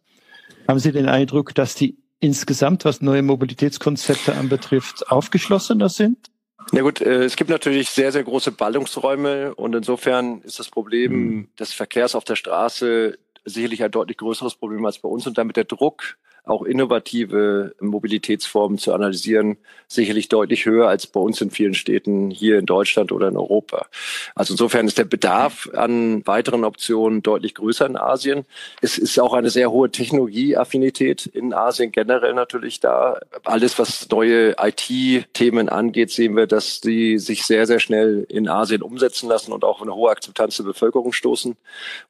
Haben 0.67 0.79
Sie 0.79 0.91
den 0.91 1.07
Eindruck, 1.07 1.55
dass 1.55 1.75
die 1.75 1.99
insgesamt, 2.21 2.87
was 2.87 3.03
neue 3.03 3.21
Mobilitätskonzepte 3.21 4.35
anbetrifft, 4.35 5.11
aufgeschlossener 5.11 5.91
sind? 5.91 6.31
Na 6.73 6.81
gut, 6.81 7.03
äh, 7.03 7.25
es 7.25 7.37
gibt 7.37 7.51
natürlich 7.51 7.91
sehr, 7.91 8.11
sehr 8.11 8.25
große 8.25 8.53
Ballungsräume 8.53 9.55
und 9.55 9.75
insofern 9.75 10.41
ist 10.41 10.59
das 10.59 10.71
Problem 10.71 11.13
hm. 11.13 11.49
des 11.61 11.75
Verkehrs 11.75 12.15
auf 12.15 12.25
der 12.25 12.37
Straße 12.37 13.19
sicherlich 13.45 13.85
ein 13.85 13.91
deutlich 13.91 14.17
größeres 14.17 14.55
Problem 14.55 14.83
als 14.87 14.99
bei 14.99 15.11
uns 15.11 15.27
und 15.27 15.37
damit 15.37 15.59
der 15.59 15.65
Druck 15.65 16.17
auch 16.45 16.63
innovative 16.63 17.75
Mobilitätsformen 17.81 18.77
zu 18.77 18.93
analysieren, 18.93 19.57
sicherlich 19.89 20.29
deutlich 20.29 20.67
höher 20.67 20.89
als 20.89 21.07
bei 21.07 21.21
uns 21.21 21.41
in 21.41 21.51
vielen 21.51 21.75
Städten 21.75 22.31
hier 22.31 22.59
in 22.59 22.67
Deutschland 22.67 23.13
oder 23.13 23.29
in 23.29 23.37
Europa. 23.37 23.87
Also 24.35 24.53
insofern 24.53 24.87
ist 24.87 24.99
der 24.99 25.05
Bedarf 25.05 25.71
an 25.75 26.27
weiteren 26.27 26.65
Optionen 26.65 27.23
deutlich 27.23 27.55
größer 27.55 27.87
in 27.87 27.97
Asien. 27.97 28.45
Es 28.83 28.99
ist 28.99 29.19
auch 29.19 29.33
eine 29.33 29.49
sehr 29.49 29.71
hohe 29.71 29.91
Technologieaffinität 29.91 31.27
in 31.27 31.55
Asien 31.55 31.93
generell 31.93 32.35
natürlich 32.35 32.79
da. 32.81 33.21
Alles, 33.45 33.79
was 33.79 34.09
neue 34.11 34.55
IT-Themen 34.59 35.71
angeht, 35.71 36.11
sehen 36.11 36.37
wir, 36.37 36.47
dass 36.47 36.81
die 36.81 37.19
sich 37.19 37.45
sehr, 37.45 37.67
sehr 37.67 37.81
schnell 37.81 38.27
in 38.29 38.49
Asien 38.49 38.83
umsetzen 38.83 39.29
lassen 39.31 39.53
und 39.53 39.65
auch 39.65 39.81
eine 39.81 39.95
hohe 39.95 40.11
Akzeptanz 40.11 40.59
der 40.59 40.65
Bevölkerung 40.65 41.13
stoßen. 41.13 41.57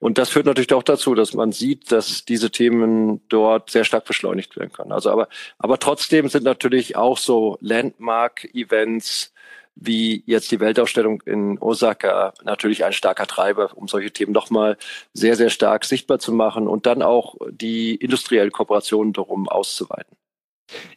Und 0.01 0.19
das 0.19 0.31
führt 0.31 0.47
natürlich 0.47 0.73
auch 0.73 0.83
dazu, 0.83 1.15
dass 1.15 1.35
man 1.35 1.53
sieht, 1.53 1.93
dass 1.93 2.25
diese 2.25 2.51
Themen 2.51 3.21
dort 3.29 3.71
sehr 3.71 3.85
stark 3.85 4.05
beschleunigt 4.05 4.24
werden 4.25 4.73
können. 4.73 4.93
Also 4.93 5.11
aber, 5.11 5.29
aber 5.59 5.79
trotzdem 5.79 6.29
sind 6.29 6.45
natürlich 6.45 6.97
auch 6.97 7.19
so 7.19 7.59
Landmark-Events 7.61 9.33
wie 9.77 10.23
jetzt 10.27 10.53
die 10.53 10.61
Weltausstellung 10.61 11.21
in 11.23 11.59
Osaka 11.59 12.33
natürlich 12.45 12.85
ein 12.85 12.93
starker 12.93 13.27
Treiber, 13.27 13.71
um 13.75 13.89
solche 13.89 14.13
Themen 14.13 14.33
nochmal 14.33 14.77
sehr, 15.13 15.37
sehr 15.37 15.51
stark 15.51 15.85
sichtbar 15.85 16.19
zu 16.19 16.33
machen 16.33 16.69
und 16.69 16.87
dann 16.87 17.03
auch 17.03 17.35
die 17.51 17.95
industriellen 17.97 18.53
Kooperationen 18.53 19.13
darum 19.13 19.49
auszuweiten. 19.49 20.17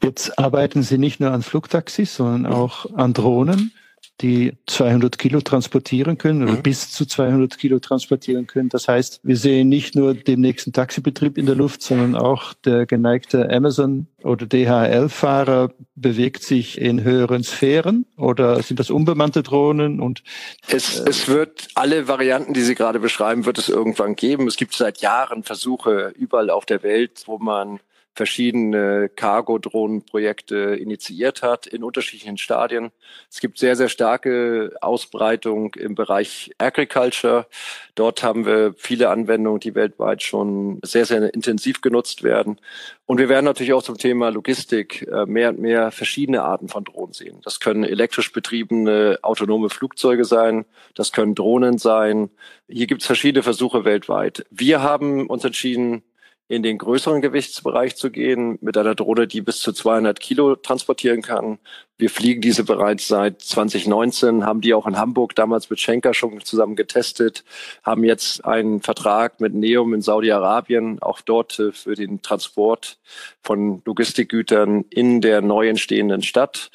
Jetzt 0.04 0.38
arbeiten 0.40 0.84
Sie 0.84 0.98
nicht 0.98 1.20
nur 1.20 1.32
an 1.32 1.42
Flugtaxis, 1.42 2.16
sondern 2.16 2.52
auch 2.52 2.86
an 2.94 3.14
Drohnen 3.14 3.74
die 4.22 4.54
200 4.66 5.18
Kilo 5.18 5.42
transportieren 5.42 6.18
können 6.18 6.44
oder 6.44 6.54
mhm. 6.54 6.64
bis 6.64 6.92
zu 6.92 7.06
200 7.06 7.58
Kilo 7.58 7.80
transportieren 7.80 8.48
können. 8.48 8.70
Das 8.70 8.88
heißt, 8.88 9.20
wir 9.24 9.38
sehen 9.38 9.70
nicht 9.70 9.96
nur 9.96 10.16
den 10.16 10.42
nächsten 10.42 10.74
Taxibetrieb 10.74 11.38
in 11.38 11.46
der 11.46 11.56
Luft, 11.56 11.82
sondern 11.82 12.16
auch 12.16 12.54
der 12.54 12.86
geneigte 12.86 13.50
Amazon 13.50 14.08
oder 14.24 14.48
DHL-Fahrer 14.48 15.72
bewegt 15.96 16.44
sich 16.44 16.82
in 16.82 17.04
höheren 17.04 17.44
Sphären 17.44 18.06
oder 18.18 18.62
sind 18.64 18.80
das 18.80 18.90
unbemannte 18.90 19.44
Drohnen 19.44 20.00
und 20.00 20.24
es, 20.68 21.00
äh, 21.00 21.10
es 21.10 21.28
wird 21.28 21.68
alle 21.76 22.08
Varianten, 22.08 22.54
die 22.54 22.62
Sie 22.62 22.76
gerade 22.76 23.00
beschreiben, 23.00 23.46
wird 23.46 23.60
es 23.60 23.70
irgendwann 23.70 24.16
geben. 24.16 24.48
Es 24.48 24.58
gibt 24.58 24.74
seit 24.74 25.00
Jahren 25.00 25.44
Versuche 25.44 26.14
überall 26.16 26.50
auf 26.50 26.66
der 26.66 26.82
Welt, 26.82 27.24
wo 27.28 27.38
man 27.38 27.80
verschiedene 28.18 29.10
Cargo-Drohnen-Projekte 29.10 30.58
initiiert 30.76 31.44
hat 31.44 31.68
in 31.68 31.84
unterschiedlichen 31.84 32.40
Stadien. 32.40 32.92
Es 33.30 33.40
gibt 33.40 33.60
sehr, 33.60 33.76
sehr 33.76 33.90
starke 33.90 34.76
Ausbreitung 34.82 35.76
im 35.76 35.94
Bereich 35.94 36.52
Agriculture. 36.58 37.46
Dort 37.94 38.24
haben 38.24 38.48
wir 38.48 38.74
viele 38.76 39.10
Anwendungen, 39.10 39.60
die 39.60 39.76
weltweit 39.76 40.24
schon 40.24 40.80
sehr, 40.84 41.06
sehr 41.06 41.32
intensiv 41.32 41.82
genutzt 41.82 42.24
werden. 42.24 42.60
Und 43.06 43.20
wir 43.20 43.30
werden 43.30 43.46
natürlich 43.46 43.74
auch 43.74 43.84
zum 43.84 44.00
Thema 44.00 44.30
Logistik 44.30 45.08
äh, 45.08 45.28
mehr 45.28 45.50
und 45.50 45.60
mehr 45.60 45.92
verschiedene 45.92 46.42
Arten 46.42 46.70
von 46.70 46.84
Drohnen 46.84 47.14
sehen. 47.14 47.40
Das 47.44 47.60
können 47.60 47.84
elektrisch 47.84 48.34
betriebene 48.34 49.20
autonome 49.22 49.70
Flugzeuge 49.70 50.26
sein, 50.26 50.66
das 50.96 51.12
können 51.12 51.36
Drohnen 51.36 51.78
sein. 51.78 52.32
Hier 52.68 52.88
gibt 52.88 53.02
es 53.02 53.06
verschiedene 53.06 53.44
Versuche 53.44 53.86
weltweit. 53.86 54.46
Wir 54.50 54.82
haben 54.82 55.28
uns 55.28 55.46
entschieden, 55.46 56.02
in 56.50 56.64
den 56.64 56.78
größeren 56.78 57.22
Gewichtsbereich 57.22 57.96
zu 57.96 58.10
gehen, 58.10 58.58
mit 58.62 58.78
einer 58.78 58.96
Drohne, 58.96 59.28
die 59.28 59.42
bis 59.42 59.60
zu 59.60 59.74
200 59.74 60.20
Kilo 60.20 60.56
transportieren 60.56 61.22
kann. 61.22 61.60
Wir 62.00 62.12
fliegen 62.12 62.42
diese 62.42 62.64
bereits 62.64 63.08
seit 63.08 63.42
2019, 63.42 64.46
haben 64.46 64.62
die 64.62 64.76
auch 64.76 64.86
in 64.86 64.98
Hamburg 64.98 65.34
damals 65.34 65.70
mit 65.72 65.80
Schenker 65.80 66.14
schon 66.14 66.40
zusammen 66.42 66.76
getestet, 66.76 67.44
haben 67.84 68.04
jetzt 68.04 68.46
einen 68.46 68.82
Vertrag 68.82 69.42
mit 69.42 69.56
Neum 69.56 69.96
in 69.96 70.02
Saudi-Arabien, 70.02 71.02
auch 71.02 71.22
dort 71.22 71.58
äh, 71.58 71.72
für 71.72 71.96
den 71.96 72.22
Transport 72.22 73.00
von 73.42 73.82
Logistikgütern 73.84 74.86
in 74.92 75.22
der 75.22 75.42
neu 75.42 75.68
entstehenden 75.68 76.22
Stadt. 76.22 76.70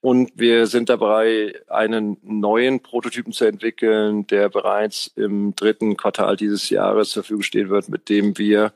Und 0.00 0.30
wir 0.36 0.68
sind 0.68 0.88
dabei, 0.88 1.54
einen 1.66 2.16
neuen 2.22 2.80
Prototypen 2.80 3.32
zu 3.32 3.46
entwickeln, 3.46 4.28
der 4.28 4.48
bereits 4.48 5.10
im 5.16 5.56
dritten 5.56 5.96
Quartal 5.96 6.36
dieses 6.36 6.70
Jahres 6.70 7.10
zur 7.10 7.24
Verfügung 7.24 7.42
stehen 7.42 7.68
wird, 7.68 7.88
mit 7.88 8.08
dem 8.08 8.38
wir 8.38 8.72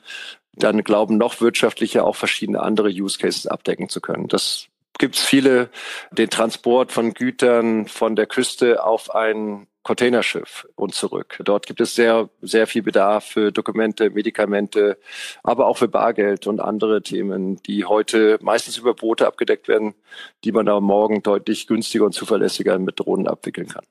dann 0.55 0.85
glauben, 0.85 1.17
noch 1.17 1.41
wirtschaftlicher 1.41 2.05
auch 2.05 2.17
verschiedene 2.17 2.61
andere 2.61 2.89
Use 2.89 3.19
Cases 3.19 3.47
abdecken 3.47 3.89
zu 3.89 4.01
können. 4.01 4.29
Das 4.29 4.67
gibt 4.99 5.17
es 5.17 5.23
viele, 5.23 5.71
den 6.11 6.31
Transport 6.31 6.93
von 6.93 7.15
Gütern 7.15 7.87
von 7.87 8.15
der 8.17 8.27
Küste 8.27 8.85
auf 8.85 9.15
ein 9.15 9.67
Containerschiff 9.83 10.69
und 10.77 10.95
zurück. 10.95 11.41
Dort 11.45 11.67
gibt 11.67 11.81
es 11.81 11.95
sehr, 11.95 12.29
sehr 12.41 12.67
viel 12.67 12.83
Bedarf 12.83 13.25
für 13.25 13.51
Dokumente, 13.51 14.11
Medikamente, 14.11 14.99
aber 15.43 15.67
auch 15.67 15.79
für 15.79 15.89
Bargeld 15.89 16.47
und 16.47 16.61
andere 16.61 17.03
Themen, 17.03 17.61
die 17.65 17.85
heute 17.85 18.39
meistens 18.43 18.79
über 18.79 18.95
Boote 18.95 19.27
abgedeckt 19.27 19.67
werden, 19.67 19.95
die 20.45 20.53
man 20.53 20.69
aber 20.69 20.81
morgen 20.81 21.23
deutlich 21.23 21.67
günstiger 21.67 22.05
und 22.05 22.13
zuverlässiger 22.13 22.79
mit 22.79 23.01
Drohnen 23.01 23.27
abwickeln 23.27 23.69
kann. 23.69 23.85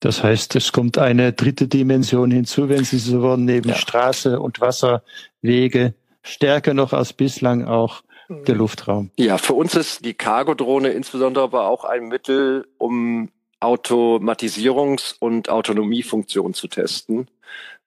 Das 0.00 0.22
heißt, 0.22 0.56
es 0.56 0.72
kommt 0.72 0.96
eine 0.96 1.32
dritte 1.32 1.68
Dimension 1.68 2.30
hinzu, 2.30 2.68
wenn 2.68 2.84
Sie 2.84 2.98
so 2.98 3.20
wollen, 3.20 3.44
neben 3.44 3.68
ja. 3.68 3.74
Straße 3.74 4.40
und 4.40 4.60
Wasserwege 4.60 5.94
stärker 6.22 6.74
noch 6.74 6.92
als 6.92 7.12
bislang 7.12 7.66
auch 7.66 8.02
der 8.30 8.54
Luftraum. 8.54 9.10
Ja, 9.18 9.38
für 9.38 9.54
uns 9.54 9.74
ist 9.74 10.04
die 10.04 10.14
Cargo-Drohne 10.14 10.90
insbesondere 10.90 11.44
aber 11.44 11.68
auch 11.68 11.84
ein 11.84 12.08
Mittel, 12.08 12.66
um 12.78 13.30
Automatisierungs- 13.60 15.16
und 15.18 15.50
Autonomiefunktionen 15.50 16.54
zu 16.54 16.68
testen, 16.68 17.28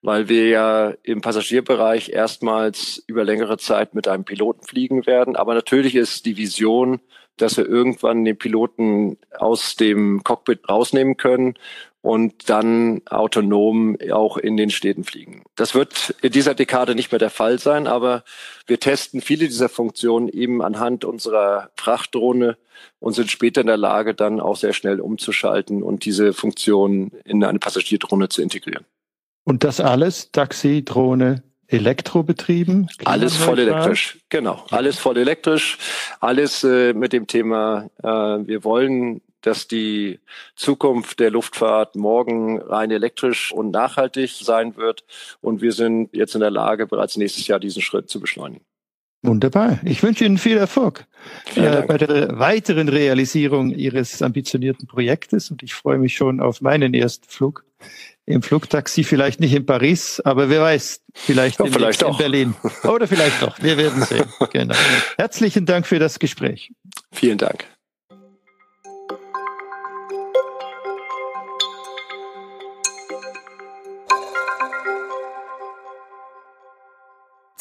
weil 0.02 0.30
wir 0.30 0.48
ja 0.50 0.94
im 1.02 1.22
Passagierbereich 1.22 2.10
erstmals 2.10 3.02
über 3.08 3.24
längere 3.24 3.58
Zeit 3.58 3.96
mit 3.96 4.08
einem 4.08 4.26
Piloten 4.26 4.64
fliegen 4.64 5.08
werden. 5.08 5.36
Aber 5.36 5.54
natürlich 5.54 5.96
ist 5.96 6.26
die 6.26 6.38
Vision, 6.38 7.00
dass 7.38 7.58
wir 7.58 7.66
irgendwann 7.66 8.26
den 8.26 8.38
Piloten 8.38 9.18
aus 9.40 9.76
dem 9.76 10.24
Cockpit 10.24 10.70
rausnehmen 10.70 11.18
können 11.18 11.56
und 12.04 12.50
dann 12.50 13.02
autonom 13.10 13.98
auch 14.12 14.36
in 14.36 14.58
den 14.58 14.70
Städten 14.70 15.06
fliegen. 15.06 15.44
Das 15.56 15.74
wird 15.74 16.14
in 16.22 16.34
dieser 16.34 16.54
Dekade 16.54 16.96
nicht 16.96 17.14
mehr 17.14 17.20
der 17.20 17.30
Fall 17.30 17.60
sein, 17.60 17.88
aber 17.88 18.26
wir 18.68 18.78
testen 18.78 19.22
viele 19.22 19.46
dieser 19.46 19.70
Funktionen 19.70 20.28
eben 20.28 20.62
anhand 20.62 21.06
unserer 21.06 21.72
Frachtdrohne 21.78 22.58
und 23.00 23.14
sind 23.14 23.32
später 23.32 23.62
in 23.62 23.68
der 23.68 23.78
Lage, 23.78 24.14
dann 24.14 24.42
auch 24.42 24.58
sehr 24.58 24.74
schnell 24.74 25.00
umzuschalten 25.00 25.82
und 25.82 26.04
diese 26.04 26.34
Funktion 26.34 27.12
in 27.24 27.42
eine 27.42 27.60
Passagierdrohne 27.60 28.28
zu 28.28 28.42
integrieren. 28.42 28.84
Und 29.46 29.64
das 29.64 29.80
alles, 29.80 30.30
Taxi, 30.34 30.84
Drohne, 30.84 31.42
elektrobetrieben? 31.68 32.90
Alles 33.06 33.38
voll 33.38 33.60
elektrisch, 33.60 34.20
genau. 34.28 34.66
Alles 34.72 35.00
voll 35.00 35.18
elektrisch, 35.18 35.78
alles 36.20 36.66
äh, 36.66 36.94
mit 36.94 37.14
dem 37.14 37.28
Thema, 37.28 37.90
äh, 38.04 38.08
wir 38.10 38.66
wollen 38.66 39.22
dass 39.44 39.68
die 39.68 40.20
Zukunft 40.56 41.20
der 41.20 41.30
Luftfahrt 41.30 41.96
morgen 41.96 42.60
rein 42.60 42.92
elektrisch 42.92 43.52
und 43.52 43.72
nachhaltig 43.72 44.32
sein 44.42 44.76
wird. 44.76 45.04
Und 45.42 45.62
wir 45.62 45.72
sind 45.72 46.10
jetzt 46.14 46.34
in 46.34 46.42
der 46.42 46.52
Lage, 46.52 46.88
bereits 46.88 47.18
nächstes 47.18 47.46
Jahr 47.48 47.60
diesen 47.60 47.82
Schritt 47.82 48.10
zu 48.10 48.20
beschleunigen. 48.20 48.66
Wunderbar. 49.22 49.80
Ich 49.86 50.04
wünsche 50.04 50.26
Ihnen 50.26 50.38
viel 50.38 50.58
Erfolg 50.58 51.06
äh, 51.56 51.84
bei 51.84 51.98
der 51.98 52.40
weiteren 52.40 52.90
Realisierung 52.90 53.72
Ihres 53.72 54.22
ambitionierten 54.22 54.86
Projektes 54.86 55.50
und 55.50 55.64
ich 55.64 55.74
freue 55.74 55.98
mich 55.98 56.16
schon 56.16 56.42
auf 56.42 56.60
meinen 56.60 56.94
ersten 56.94 57.30
Flug 57.30 57.64
im 58.26 58.42
Flugtaxi, 58.42 59.04
vielleicht 59.04 59.40
nicht 59.40 59.54
in 59.54 59.66
Paris, 59.66 60.22
aber 60.24 60.50
wer 60.50 60.62
weiß, 60.62 61.02
vielleicht, 61.14 61.60
ja, 61.60 61.66
vielleicht 61.66 62.02
in 62.02 62.18
Berlin. 62.18 62.56
Oder 62.84 63.08
vielleicht 63.08 63.42
doch. 63.42 63.62
Wir 63.62 63.78
werden 63.78 64.04
sehen. 64.04 64.26
Genau. 64.52 64.76
Herzlichen 65.18 65.66
Dank 65.66 65.88
für 65.88 66.00
das 66.00 66.20
Gespräch. 66.20 66.72
Vielen 67.12 67.38
Dank. 67.38 67.66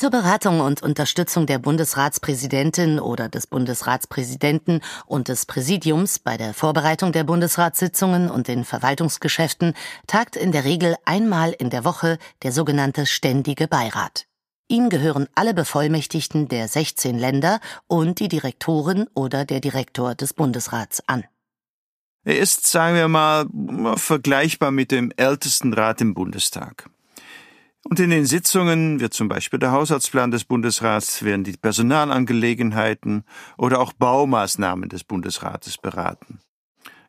Zur 0.02 0.10
Beratung 0.10 0.58
und 0.58 0.82
Unterstützung 0.82 1.46
der 1.46 1.60
Bundesratspräsidentin 1.60 2.98
oder 2.98 3.28
des 3.28 3.46
Bundesratspräsidenten 3.46 4.80
und 5.06 5.28
des 5.28 5.46
Präsidiums 5.46 6.18
bei 6.18 6.36
der 6.36 6.54
Vorbereitung 6.54 7.12
der 7.12 7.22
Bundesratssitzungen 7.22 8.28
und 8.28 8.48
den 8.48 8.64
Verwaltungsgeschäften 8.64 9.74
tagt 10.08 10.34
in 10.34 10.50
der 10.50 10.64
Regel 10.64 10.96
einmal 11.04 11.52
in 11.52 11.70
der 11.70 11.84
Woche 11.84 12.18
der 12.42 12.50
sogenannte 12.50 13.06
Ständige 13.06 13.68
Beirat. 13.68 14.26
Ihm 14.66 14.88
gehören 14.88 15.28
alle 15.36 15.54
Bevollmächtigten 15.54 16.48
der 16.48 16.66
16 16.66 17.16
Länder 17.16 17.60
und 17.86 18.18
die 18.18 18.26
Direktoren 18.26 19.06
oder 19.14 19.44
der 19.44 19.60
Direktor 19.60 20.16
des 20.16 20.34
Bundesrats 20.34 21.00
an. 21.06 21.22
Er 22.24 22.40
ist, 22.40 22.66
sagen 22.66 22.96
wir 22.96 23.06
mal, 23.06 23.46
vergleichbar 23.98 24.72
mit 24.72 24.90
dem 24.90 25.12
ältesten 25.16 25.72
Rat 25.72 26.00
im 26.00 26.14
Bundestag. 26.14 26.90
Und 27.84 27.98
in 27.98 28.10
den 28.10 28.26
Sitzungen 28.26 29.00
wird 29.00 29.12
zum 29.12 29.28
Beispiel 29.28 29.58
der 29.58 29.72
Haushaltsplan 29.72 30.30
des 30.30 30.44
Bundesrats, 30.44 31.24
werden 31.24 31.44
die 31.44 31.56
Personalangelegenheiten 31.56 33.24
oder 33.58 33.80
auch 33.80 33.92
Baumaßnahmen 33.92 34.88
des 34.88 35.04
Bundesrates 35.04 35.78
beraten. 35.78 36.40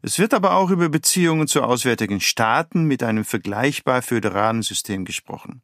Es 0.01 0.19
wird 0.19 0.33
aber 0.33 0.55
auch 0.55 0.69
über 0.69 0.89
Beziehungen 0.89 1.47
zu 1.47 1.63
auswärtigen 1.63 2.19
Staaten 2.19 2.83
mit 2.83 3.03
einem 3.03 3.23
vergleichbar 3.23 4.01
föderalen 4.01 4.61
System 4.61 5.05
gesprochen. 5.05 5.61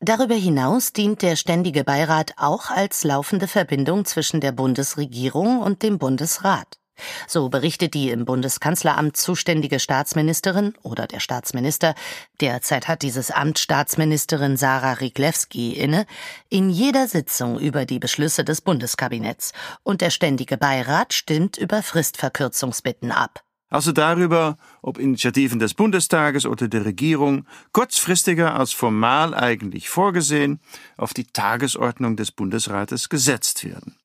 Darüber 0.00 0.34
hinaus 0.34 0.92
dient 0.92 1.22
der 1.22 1.36
Ständige 1.36 1.82
Beirat 1.82 2.34
auch 2.36 2.70
als 2.70 3.02
laufende 3.02 3.48
Verbindung 3.48 4.04
zwischen 4.04 4.40
der 4.40 4.52
Bundesregierung 4.52 5.60
und 5.60 5.82
dem 5.82 5.98
Bundesrat. 5.98 6.78
So 7.26 7.48
berichtet 7.48 7.94
die 7.94 8.10
im 8.10 8.24
Bundeskanzleramt 8.24 9.16
zuständige 9.16 9.78
Staatsministerin 9.78 10.74
oder 10.82 11.06
der 11.06 11.20
Staatsminister, 11.20 11.94
derzeit 12.40 12.88
hat 12.88 13.02
dieses 13.02 13.30
Amt 13.30 13.58
Staatsministerin 13.58 14.56
Sarah 14.56 14.94
Riglewski 14.94 15.72
inne, 15.72 16.06
in 16.48 16.70
jeder 16.70 17.08
Sitzung 17.08 17.58
über 17.58 17.84
die 17.86 17.98
Beschlüsse 17.98 18.44
des 18.44 18.60
Bundeskabinetts 18.60 19.52
und 19.82 20.00
der 20.00 20.10
Ständige 20.10 20.56
Beirat 20.56 21.12
stimmt 21.12 21.56
über 21.56 21.82
Fristverkürzungsbitten 21.82 23.12
ab. 23.12 23.42
Also 23.68 23.90
darüber, 23.90 24.58
ob 24.80 24.98
Initiativen 24.98 25.58
des 25.58 25.74
Bundestages 25.74 26.46
oder 26.46 26.68
der 26.68 26.84
Regierung 26.84 27.46
kurzfristiger 27.72 28.54
als 28.54 28.72
formal 28.72 29.34
eigentlich 29.34 29.88
vorgesehen 29.88 30.60
auf 30.96 31.14
die 31.14 31.24
Tagesordnung 31.24 32.16
des 32.16 32.30
Bundesrates 32.30 33.08
gesetzt 33.08 33.64
werden. 33.64 33.96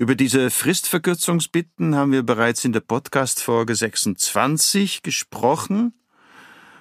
Über 0.00 0.14
diese 0.14 0.48
Fristverkürzungsbitten 0.48 1.94
haben 1.94 2.12
wir 2.12 2.22
bereits 2.22 2.64
in 2.64 2.72
der 2.72 2.80
Podcast-Folge 2.80 3.74
26 3.74 5.02
gesprochen. 5.02 5.92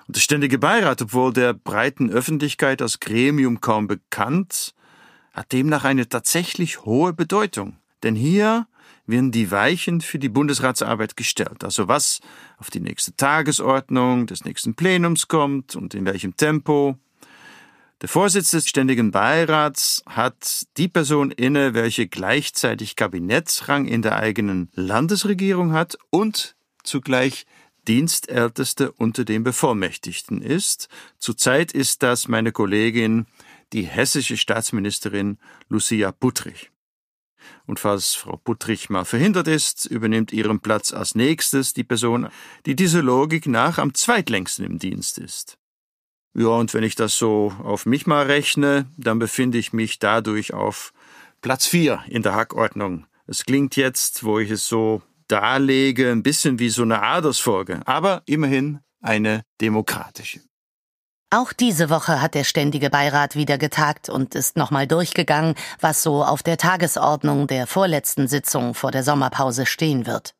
Und 0.07 0.15
der 0.15 0.21
Ständige 0.21 0.57
Beirat, 0.57 1.01
obwohl 1.01 1.33
der 1.33 1.53
breiten 1.53 2.09
Öffentlichkeit 2.11 2.81
als 2.81 3.01
Gremium 3.01 3.59
kaum 3.59 3.87
bekannt, 3.87 4.73
hat 5.33 5.51
demnach 5.51 5.83
eine 5.83 6.07
tatsächlich 6.07 6.85
hohe 6.85 7.11
Bedeutung. 7.11 7.75
Denn 8.03 8.15
hier 8.15 8.67
werden 9.05 9.33
die 9.33 9.51
Weichen 9.51 9.99
für 9.99 10.17
die 10.17 10.29
Bundesratsarbeit 10.29 11.17
gestellt. 11.17 11.65
Also 11.65 11.89
was 11.89 12.21
auf 12.57 12.69
die 12.69 12.79
nächste 12.79 13.17
Tagesordnung 13.17 14.27
des 14.27 14.45
nächsten 14.45 14.75
Plenums 14.75 15.27
kommt 15.27 15.75
und 15.75 15.93
in 15.93 16.05
welchem 16.05 16.37
Tempo. 16.37 16.97
Der 18.01 18.07
Vorsitz 18.07 18.51
des 18.51 18.69
Ständigen 18.69 19.11
Beirats 19.11 20.03
hat 20.05 20.67
die 20.77 20.87
Person 20.87 21.31
inne, 21.31 21.73
welche 21.73 22.07
gleichzeitig 22.07 22.95
Kabinettsrang 22.95 23.85
in 23.87 24.01
der 24.01 24.15
eigenen 24.15 24.69
Landesregierung 24.73 25.73
hat 25.73 25.97
und 26.09 26.55
zugleich 26.83 27.45
Dienstälteste 27.89 28.93
unter 28.93 29.25
den 29.25 29.43
Bevollmächtigten 29.43 30.41
ist. 30.41 30.87
Zurzeit 31.17 31.73
ist 31.73 32.01
das 32.01 32.29
meine 32.29 32.53
Kollegin, 32.53 33.25
die 33.73 33.83
hessische 33.83 34.37
Staatsministerin 34.37 35.37
Lucia 35.67 36.13
Puttrich. 36.13 36.71
Und 37.65 37.81
falls 37.81 38.15
Frau 38.15 38.37
Puttrich 38.37 38.89
mal 38.89 39.03
verhindert 39.03 39.49
ist, 39.49 39.85
übernimmt 39.85 40.31
ihren 40.31 40.61
Platz 40.61 40.93
als 40.93 41.15
nächstes 41.15 41.73
die 41.73 41.83
Person, 41.83 42.29
die 42.65 42.77
dieser 42.77 43.03
Logik 43.03 43.45
nach 43.45 43.77
am 43.77 43.93
zweitlängsten 43.93 44.65
im 44.65 44.79
Dienst 44.79 45.17
ist. 45.17 45.58
Ja, 46.33 46.47
und 46.47 46.73
wenn 46.73 46.83
ich 46.83 46.95
das 46.95 47.17
so 47.17 47.53
auf 47.63 47.85
mich 47.85 48.05
mal 48.07 48.25
rechne, 48.25 48.85
dann 48.97 49.19
befinde 49.19 49.57
ich 49.57 49.73
mich 49.73 49.99
dadurch 49.99 50.53
auf 50.53 50.93
Platz 51.41 51.65
vier 51.65 52.01
in 52.07 52.21
der 52.21 52.35
Hackordnung. 52.35 53.05
Es 53.27 53.45
klingt 53.45 53.75
jetzt, 53.75 54.23
wo 54.23 54.39
ich 54.39 54.51
es 54.51 54.67
so 54.67 55.01
darlege, 55.27 56.11
ein 56.11 56.23
bisschen 56.23 56.59
wie 56.59 56.69
so 56.69 56.81
eine 56.81 57.01
Adersfolge, 57.01 57.81
aber 57.85 58.23
immerhin 58.25 58.79
eine 59.01 59.43
demokratische. 59.61 60.41
Auch 61.31 61.53
diese 61.53 61.91
Woche 61.91 62.21
hat 62.21 62.33
der 62.33 62.43
Ständige 62.43 62.89
Beirat 62.89 63.35
wieder 63.35 63.59
getagt 63.59 64.09
und 64.09 64.33
ist 64.33 64.57
nochmal 64.57 64.87
durchgegangen, 64.87 65.53
was 65.79 66.01
so 66.01 66.23
auf 66.23 66.41
der 66.41 66.57
Tagesordnung 66.57 67.45
der 67.45 67.67
vorletzten 67.67 68.27
Sitzung 68.27 68.73
vor 68.73 68.89
der 68.89 69.03
Sommerpause 69.03 69.67
stehen 69.67 70.07
wird. 70.07 70.33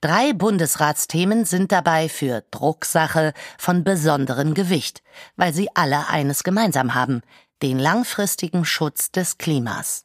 Drei 0.00 0.32
Bundesratsthemen 0.32 1.44
sind 1.44 1.72
dabei 1.72 2.08
für 2.08 2.44
Drucksache 2.50 3.32
von 3.58 3.84
besonderem 3.84 4.54
Gewicht, 4.54 5.02
weil 5.36 5.52
sie 5.52 5.68
alle 5.74 6.08
eines 6.08 6.44
gemeinsam 6.44 6.94
haben, 6.94 7.22
den 7.62 7.78
langfristigen 7.78 8.64
Schutz 8.64 9.10
des 9.10 9.38
Klimas. 9.38 10.04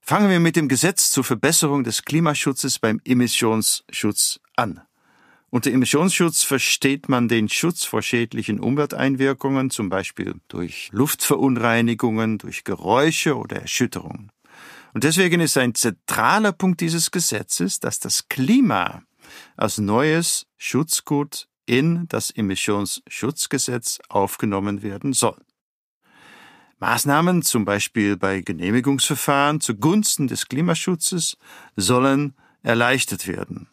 Fangen 0.00 0.30
wir 0.30 0.40
mit 0.40 0.56
dem 0.56 0.68
Gesetz 0.68 1.10
zur 1.10 1.24
Verbesserung 1.24 1.82
des 1.82 2.04
Klimaschutzes 2.04 2.78
beim 2.78 3.00
Emissionsschutz 3.04 4.40
an. 4.54 4.80
Unter 5.50 5.70
Emissionsschutz 5.70 6.42
versteht 6.42 7.08
man 7.08 7.28
den 7.28 7.48
Schutz 7.48 7.84
vor 7.84 8.02
schädlichen 8.02 8.60
Umwelteinwirkungen, 8.60 9.70
zum 9.70 9.88
Beispiel 9.88 10.34
durch 10.48 10.90
Luftverunreinigungen, 10.92 12.38
durch 12.38 12.64
Geräusche 12.64 13.36
oder 13.36 13.62
Erschütterungen. 13.62 14.30
Und 14.96 15.04
deswegen 15.04 15.42
ist 15.42 15.58
ein 15.58 15.74
zentraler 15.74 16.52
Punkt 16.52 16.80
dieses 16.80 17.10
Gesetzes, 17.10 17.80
dass 17.80 18.00
das 18.00 18.30
Klima 18.30 19.02
als 19.54 19.76
neues 19.76 20.46
Schutzgut 20.56 21.48
in 21.66 22.08
das 22.08 22.30
Emissionsschutzgesetz 22.30 23.98
aufgenommen 24.08 24.82
werden 24.82 25.12
soll. 25.12 25.36
Maßnahmen, 26.78 27.42
zum 27.42 27.66
Beispiel 27.66 28.16
bei 28.16 28.40
Genehmigungsverfahren 28.40 29.60
zugunsten 29.60 30.28
des 30.28 30.48
Klimaschutzes, 30.48 31.36
sollen 31.76 32.34
erleichtert 32.62 33.28
werden. 33.28 33.68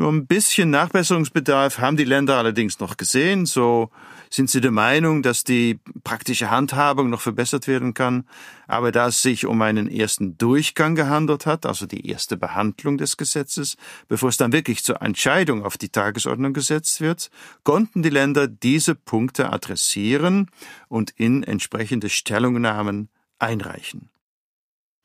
Ein 0.00 0.28
bisschen 0.28 0.70
Nachbesserungsbedarf 0.70 1.78
haben 1.78 1.96
die 1.96 2.04
Länder 2.04 2.36
allerdings 2.36 2.78
noch 2.78 2.96
gesehen. 2.96 3.46
So 3.46 3.90
sind 4.30 4.48
sie 4.48 4.60
der 4.60 4.70
Meinung, 4.70 5.24
dass 5.24 5.42
die 5.42 5.80
praktische 6.04 6.52
Handhabung 6.52 7.10
noch 7.10 7.20
verbessert 7.20 7.66
werden 7.66 7.94
kann. 7.94 8.24
Aber 8.68 8.92
da 8.92 9.08
es 9.08 9.22
sich 9.22 9.44
um 9.44 9.60
einen 9.60 9.90
ersten 9.90 10.38
Durchgang 10.38 10.94
gehandelt 10.94 11.46
hat, 11.46 11.66
also 11.66 11.86
die 11.86 12.08
erste 12.08 12.36
Behandlung 12.36 12.96
des 12.96 13.16
Gesetzes, 13.16 13.76
bevor 14.06 14.28
es 14.28 14.36
dann 14.36 14.52
wirklich 14.52 14.84
zur 14.84 15.02
Entscheidung 15.02 15.64
auf 15.64 15.76
die 15.76 15.88
Tagesordnung 15.88 16.52
gesetzt 16.52 17.00
wird, 17.00 17.28
konnten 17.64 18.04
die 18.04 18.10
Länder 18.10 18.46
diese 18.46 18.94
Punkte 18.94 19.52
adressieren 19.52 20.48
und 20.86 21.10
in 21.16 21.42
entsprechende 21.42 22.08
Stellungnahmen 22.08 23.08
einreichen. 23.40 24.10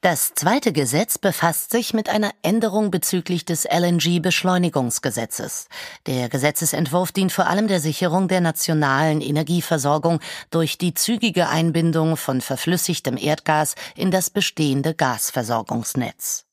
Das 0.03 0.33
zweite 0.33 0.73
Gesetz 0.73 1.17
befasst 1.17 1.71
sich 1.71 1.93
mit 1.93 2.09
einer 2.09 2.31
Änderung 2.41 2.91
bezüglich 2.91 3.45
des 3.45 3.63
LNG-Beschleunigungsgesetzes. 3.63 5.69
Der 6.07 6.27
Gesetzesentwurf 6.27 7.13
dient 7.13 7.31
vor 7.31 7.47
allem 7.47 7.69
der 7.69 7.79
Sicherung 7.79 8.27
der 8.27 8.41
nationalen 8.41 9.21
Energieversorgung 9.21 10.19
durch 10.51 10.77
die 10.77 10.93
zügige 10.93 11.47
Einbindung 11.47 12.17
von 12.17 12.41
verflüssigtem 12.41 13.15
Erdgas 13.15 13.75
in 13.95 14.11
das 14.11 14.29
bestehende 14.29 14.93
Gasversorgungsnetz. 14.93 16.43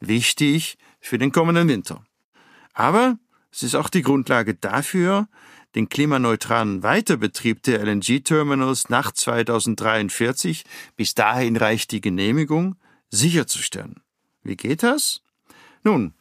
Wichtig 0.00 0.76
für 0.98 1.18
den 1.18 1.30
kommenden 1.30 1.68
Winter. 1.68 2.04
Aber 2.74 3.20
es 3.52 3.62
ist 3.62 3.76
auch 3.76 3.88
die 3.88 4.02
Grundlage 4.02 4.54
dafür, 4.54 5.28
den 5.76 5.88
klimaneutralen 5.88 6.82
Weiterbetrieb 6.82 7.62
der 7.62 7.84
LNG-Terminals 7.84 8.88
nach 8.88 9.12
2043, 9.12 10.64
bis 10.96 11.14
dahin 11.14 11.56
reicht 11.56 11.92
die 11.92 12.00
Genehmigung, 12.00 12.74
sicherzustellen. 13.10 14.00
Wie 14.42 14.56
geht 14.56 14.82
das? 14.82 15.22
Nun, 15.82 16.14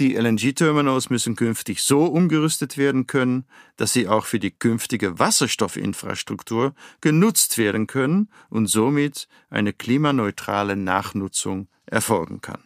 die 0.00 0.16
LNG-Terminals 0.16 1.08
müssen 1.08 1.36
künftig 1.36 1.80
so 1.82 2.06
umgerüstet 2.06 2.76
werden 2.76 3.06
können, 3.06 3.44
dass 3.76 3.92
sie 3.92 4.08
auch 4.08 4.26
für 4.26 4.40
die 4.40 4.50
künftige 4.50 5.20
Wasserstoffinfrastruktur 5.20 6.74
genutzt 7.00 7.58
werden 7.58 7.86
können 7.86 8.28
und 8.50 8.66
somit 8.66 9.28
eine 9.50 9.72
klimaneutrale 9.72 10.74
Nachnutzung 10.74 11.68
erfolgen 11.86 12.40
kann. 12.40 12.64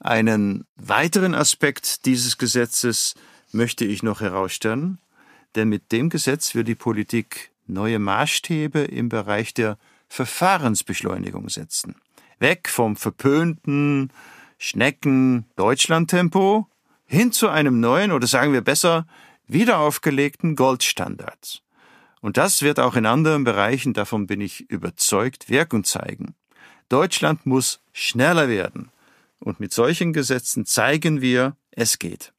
Einen 0.00 0.66
weiteren 0.76 1.34
Aspekt 1.34 2.04
dieses 2.04 2.36
Gesetzes 2.36 3.14
möchte 3.50 3.86
ich 3.86 4.02
noch 4.02 4.20
herausstellen, 4.20 4.98
denn 5.54 5.70
mit 5.70 5.92
dem 5.92 6.10
Gesetz 6.10 6.54
wird 6.54 6.68
die 6.68 6.74
Politik 6.74 7.52
neue 7.66 7.98
Maßstäbe 7.98 8.80
im 8.80 9.08
Bereich 9.08 9.54
der 9.54 9.78
Verfahrensbeschleunigung 10.08 11.48
setzen. 11.48 11.96
Weg 12.38 12.68
vom 12.68 12.96
verpönten 12.96 14.12
Schnecken-Deutschland-Tempo 14.58 16.68
hin 17.06 17.32
zu 17.32 17.48
einem 17.48 17.80
neuen 17.80 18.12
oder 18.12 18.26
sagen 18.26 18.52
wir 18.52 18.60
besser 18.60 19.06
wiederaufgelegten 19.46 20.56
Goldstandard. 20.56 21.62
Und 22.20 22.36
das 22.36 22.62
wird 22.62 22.80
auch 22.80 22.96
in 22.96 23.06
anderen 23.06 23.44
Bereichen, 23.44 23.94
davon 23.94 24.26
bin 24.26 24.40
ich 24.40 24.68
überzeugt, 24.68 25.48
Wirkung 25.48 25.84
zeigen. 25.84 26.34
Deutschland 26.88 27.46
muss 27.46 27.80
schneller 27.92 28.48
werden. 28.48 28.90
Und 29.40 29.60
mit 29.60 29.72
solchen 29.72 30.12
Gesetzen 30.12 30.66
zeigen 30.66 31.20
wir, 31.20 31.56
es 31.70 31.98
geht. 31.98 32.32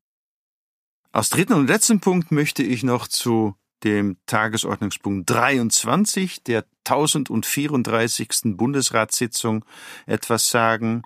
Als 1.12 1.29
dritten 1.29 1.53
und 1.53 1.67
letzten 1.67 2.01
Punkt 2.01 2.31
möchte 2.31 2.62
ich 2.62 2.83
noch 2.83 3.07
zu 3.07 3.55
dem 3.83 4.17
Tagesordnungspunkt 4.25 5.29
23 5.29 6.43
der 6.43 6.65
1034. 6.89 8.58
Bundesratssitzung 8.58 9.63
etwas 10.06 10.49
sagen, 10.49 11.04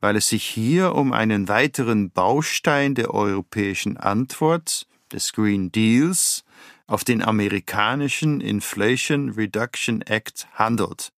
weil 0.00 0.16
es 0.16 0.28
sich 0.28 0.44
hier 0.44 0.94
um 0.94 1.12
einen 1.12 1.48
weiteren 1.48 2.10
Baustein 2.10 2.94
der 2.94 3.12
europäischen 3.12 3.96
Antwort 3.96 4.86
des 5.12 5.32
Green 5.32 5.72
Deals 5.72 6.44
auf 6.86 7.04
den 7.04 7.22
amerikanischen 7.22 8.40
Inflation 8.40 9.30
Reduction 9.30 10.02
Act 10.02 10.46
handelt. 10.52 11.12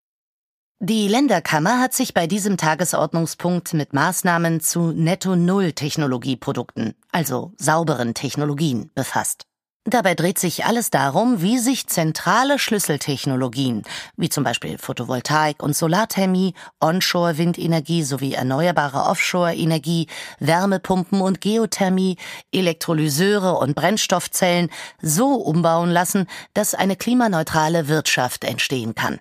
Die 0.79 1.09
Länderkammer 1.09 1.81
hat 1.81 1.95
sich 1.95 2.13
bei 2.13 2.27
diesem 2.27 2.59
Tagesordnungspunkt 2.59 3.73
mit 3.73 3.95
Maßnahmen 3.95 4.61
zu 4.61 4.93
Netto-Null-Technologieprodukten, 4.93 6.95
also 7.13 7.55
sauberen 7.57 8.13
Technologien, 8.13 8.91
befasst. 8.95 9.47
Dabei 9.89 10.17
dreht 10.17 10.41
sich 10.41 10.65
alles 10.65 10.91
darum, 10.91 11.43
wie 11.43 11.59
sich 11.59 11.87
zentrale 11.87 12.59
Schlüsseltechnologien, 12.59 13.85
wie 14.17 14.29
zum 14.29 14.43
Beispiel 14.43 14.79
Photovoltaik 14.79 15.63
und 15.63 15.77
Solarthermie, 15.77 16.55
Onshore-Windenergie 16.81 18.03
sowie 18.03 18.35
erneuerbare 18.35 19.09
Offshore-Energie, 19.09 20.09
Wärmepumpen 20.41 21.21
und 21.21 21.41
Geothermie, 21.41 22.17
Elektrolyseure 22.51 23.59
und 23.59 23.77
Brennstoffzellen 23.77 24.71
so 25.01 25.35
umbauen 25.35 25.91
lassen, 25.91 26.27
dass 26.53 26.75
eine 26.75 26.97
klimaneutrale 26.97 27.87
Wirtschaft 27.87 28.43
entstehen 28.43 28.97
kann. 28.97 29.21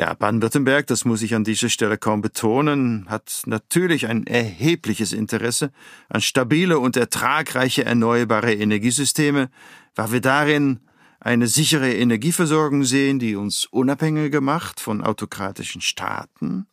Ja, 0.00 0.14
Baden-Württemberg, 0.14 0.86
das 0.86 1.04
muss 1.04 1.22
ich 1.22 1.34
an 1.34 1.42
dieser 1.42 1.68
Stelle 1.68 1.98
kaum 1.98 2.20
betonen, 2.20 3.06
hat 3.08 3.42
natürlich 3.46 4.06
ein 4.06 4.28
erhebliches 4.28 5.12
Interesse 5.12 5.72
an 6.08 6.20
stabile 6.20 6.78
und 6.78 6.96
ertragreiche 6.96 7.84
erneuerbare 7.84 8.54
Energiesysteme, 8.54 9.50
weil 9.96 10.12
wir 10.12 10.20
darin 10.20 10.78
eine 11.18 11.48
sichere 11.48 11.92
Energieversorgung 11.92 12.84
sehen, 12.84 13.18
die 13.18 13.34
uns 13.34 13.66
unabhängiger 13.66 14.40
macht 14.40 14.78
von 14.78 15.02
autokratischen 15.02 15.80
Staaten 15.80 16.68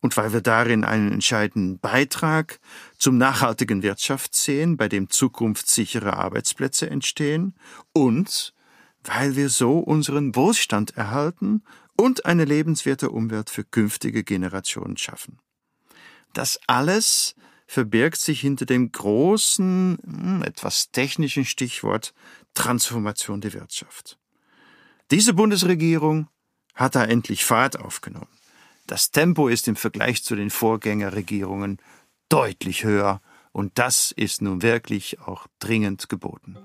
und 0.00 0.16
weil 0.16 0.32
wir 0.32 0.40
darin 0.40 0.84
einen 0.84 1.10
entscheidenden 1.10 1.80
Beitrag 1.80 2.60
zum 2.98 3.18
nachhaltigen 3.18 3.82
Wirtschaft 3.82 4.36
sehen, 4.36 4.76
bei 4.76 4.88
dem 4.88 5.10
zukunftssichere 5.10 6.16
Arbeitsplätze 6.16 6.88
entstehen 6.88 7.56
und 7.92 8.54
weil 9.02 9.34
wir 9.34 9.48
so 9.48 9.80
unseren 9.80 10.36
Wohlstand 10.36 10.96
erhalten 10.96 11.64
und 12.00 12.24
eine 12.24 12.46
lebenswerte 12.46 13.10
Umwelt 13.10 13.50
für 13.50 13.62
künftige 13.62 14.24
Generationen 14.24 14.96
schaffen. 14.96 15.38
Das 16.32 16.58
alles 16.66 17.34
verbirgt 17.66 18.18
sich 18.18 18.40
hinter 18.40 18.64
dem 18.64 18.90
großen, 18.90 19.98
hm, 20.02 20.42
etwas 20.42 20.90
technischen 20.92 21.44
Stichwort 21.44 22.14
Transformation 22.54 23.42
der 23.42 23.52
Wirtschaft. 23.52 24.18
Diese 25.10 25.34
Bundesregierung 25.34 26.28
hat 26.74 26.94
da 26.94 27.04
endlich 27.04 27.44
Fahrt 27.44 27.78
aufgenommen. 27.78 28.38
Das 28.86 29.10
Tempo 29.10 29.48
ist 29.48 29.68
im 29.68 29.76
Vergleich 29.76 30.24
zu 30.24 30.34
den 30.34 30.48
Vorgängerregierungen 30.48 31.78
deutlich 32.30 32.82
höher 32.82 33.20
und 33.52 33.78
das 33.78 34.10
ist 34.10 34.40
nun 34.40 34.62
wirklich 34.62 35.20
auch 35.20 35.46
dringend 35.58 36.08
geboten. 36.08 36.56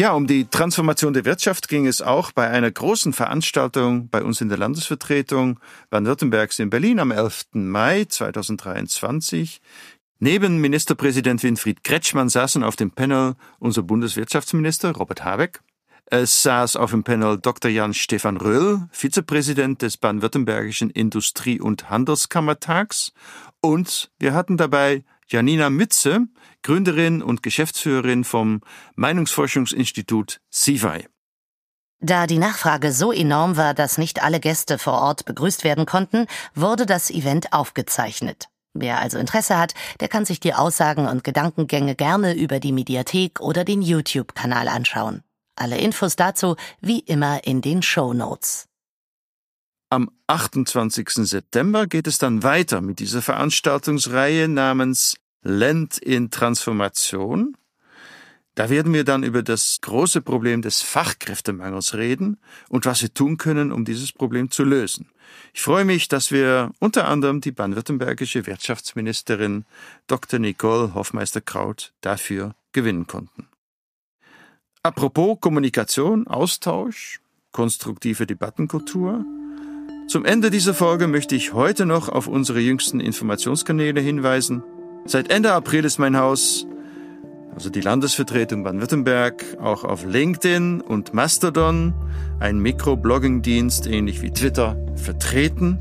Ja, 0.00 0.14
um 0.14 0.26
die 0.26 0.46
Transformation 0.46 1.12
der 1.12 1.26
Wirtschaft 1.26 1.68
ging 1.68 1.86
es 1.86 2.00
auch 2.00 2.32
bei 2.32 2.48
einer 2.48 2.70
großen 2.70 3.12
Veranstaltung 3.12 4.08
bei 4.08 4.22
uns 4.24 4.40
in 4.40 4.48
der 4.48 4.56
Landesvertretung 4.56 5.60
Baden-Württembergs 5.90 6.58
in 6.58 6.70
Berlin 6.70 7.00
am 7.00 7.10
11. 7.10 7.48
Mai 7.52 8.06
2023. 8.06 9.60
Neben 10.18 10.56
Ministerpräsident 10.56 11.42
Winfried 11.42 11.84
Kretschmann 11.84 12.30
saßen 12.30 12.64
auf 12.64 12.76
dem 12.76 12.92
Panel 12.92 13.34
unser 13.58 13.82
Bundeswirtschaftsminister 13.82 14.92
Robert 14.92 15.22
Habeck. 15.22 15.60
Es 16.06 16.44
saß 16.44 16.76
auf 16.76 16.92
dem 16.92 17.04
Panel 17.04 17.36
Dr. 17.36 17.70
Jan 17.70 17.92
Stefan 17.92 18.38
Röll, 18.38 18.88
Vizepräsident 18.92 19.82
des 19.82 19.98
baden-württembergischen 19.98 20.88
Industrie- 20.88 21.60
und 21.60 21.90
Handelskammertags. 21.90 23.12
Und 23.60 24.10
wir 24.18 24.32
hatten 24.32 24.56
dabei 24.56 25.04
Janina 25.30 25.70
Mütze, 25.70 26.26
Gründerin 26.62 27.22
und 27.22 27.42
Geschäftsführerin 27.42 28.24
vom 28.24 28.60
Meinungsforschungsinstitut 28.96 30.40
CIVI. 30.52 31.06
Da 32.00 32.26
die 32.26 32.38
Nachfrage 32.38 32.92
so 32.92 33.12
enorm 33.12 33.56
war, 33.56 33.74
dass 33.74 33.98
nicht 33.98 34.22
alle 34.22 34.40
Gäste 34.40 34.78
vor 34.78 34.94
Ort 34.94 35.26
begrüßt 35.26 35.64
werden 35.64 35.86
konnten, 35.86 36.26
wurde 36.54 36.86
das 36.86 37.10
Event 37.10 37.52
aufgezeichnet. 37.52 38.48
Wer 38.72 38.98
also 39.00 39.18
Interesse 39.18 39.58
hat, 39.58 39.74
der 40.00 40.08
kann 40.08 40.24
sich 40.24 40.40
die 40.40 40.54
Aussagen 40.54 41.06
und 41.06 41.24
Gedankengänge 41.24 41.94
gerne 41.94 42.34
über 42.34 42.58
die 42.58 42.72
Mediathek 42.72 43.40
oder 43.40 43.64
den 43.64 43.82
YouTube-Kanal 43.82 44.68
anschauen. 44.68 45.22
Alle 45.56 45.78
Infos 45.78 46.16
dazu 46.16 46.56
wie 46.80 47.00
immer 47.00 47.44
in 47.44 47.60
den 47.60 47.82
Show 47.82 48.14
Notes. 48.14 48.69
Am 49.92 50.08
28. 50.28 51.26
September 51.26 51.88
geht 51.88 52.06
es 52.06 52.18
dann 52.18 52.44
weiter 52.44 52.80
mit 52.80 53.00
dieser 53.00 53.22
Veranstaltungsreihe 53.22 54.46
namens 54.46 55.16
Land 55.42 55.98
in 55.98 56.30
Transformation. 56.30 57.56
Da 58.54 58.70
werden 58.70 58.94
wir 58.94 59.02
dann 59.02 59.24
über 59.24 59.42
das 59.42 59.80
große 59.80 60.20
Problem 60.20 60.62
des 60.62 60.82
Fachkräftemangels 60.82 61.94
reden 61.94 62.36
und 62.68 62.86
was 62.86 63.02
wir 63.02 63.12
tun 63.12 63.36
können, 63.36 63.72
um 63.72 63.84
dieses 63.84 64.12
Problem 64.12 64.52
zu 64.52 64.62
lösen. 64.62 65.08
Ich 65.54 65.62
freue 65.62 65.84
mich, 65.84 66.06
dass 66.06 66.30
wir 66.30 66.70
unter 66.78 67.08
anderem 67.08 67.40
die 67.40 67.50
baden-württembergische 67.50 68.46
Wirtschaftsministerin 68.46 69.64
Dr. 70.06 70.38
Nicole 70.38 70.94
Hofmeister-Kraut 70.94 71.94
dafür 72.00 72.54
gewinnen 72.70 73.08
konnten. 73.08 73.48
Apropos 74.84 75.38
Kommunikation, 75.40 76.28
Austausch, 76.28 77.20
konstruktive 77.50 78.24
Debattenkultur, 78.24 79.24
zum 80.10 80.24
Ende 80.24 80.50
dieser 80.50 80.74
Folge 80.74 81.06
möchte 81.06 81.36
ich 81.36 81.52
heute 81.52 81.86
noch 81.86 82.08
auf 82.08 82.26
unsere 82.26 82.58
jüngsten 82.58 82.98
Informationskanäle 82.98 84.00
hinweisen. 84.00 84.64
Seit 85.04 85.30
Ende 85.30 85.52
April 85.52 85.84
ist 85.84 86.00
mein 86.00 86.16
Haus, 86.16 86.66
also 87.54 87.70
die 87.70 87.80
Landesvertretung 87.80 88.64
Baden-Württemberg, 88.64 89.44
auch 89.60 89.84
auf 89.84 90.04
LinkedIn 90.04 90.80
und 90.80 91.14
Mastodon, 91.14 91.94
ein 92.40 92.58
Mikroblogging-Dienst 92.58 93.86
ähnlich 93.86 94.20
wie 94.20 94.32
Twitter, 94.32 94.76
vertreten. 94.96 95.78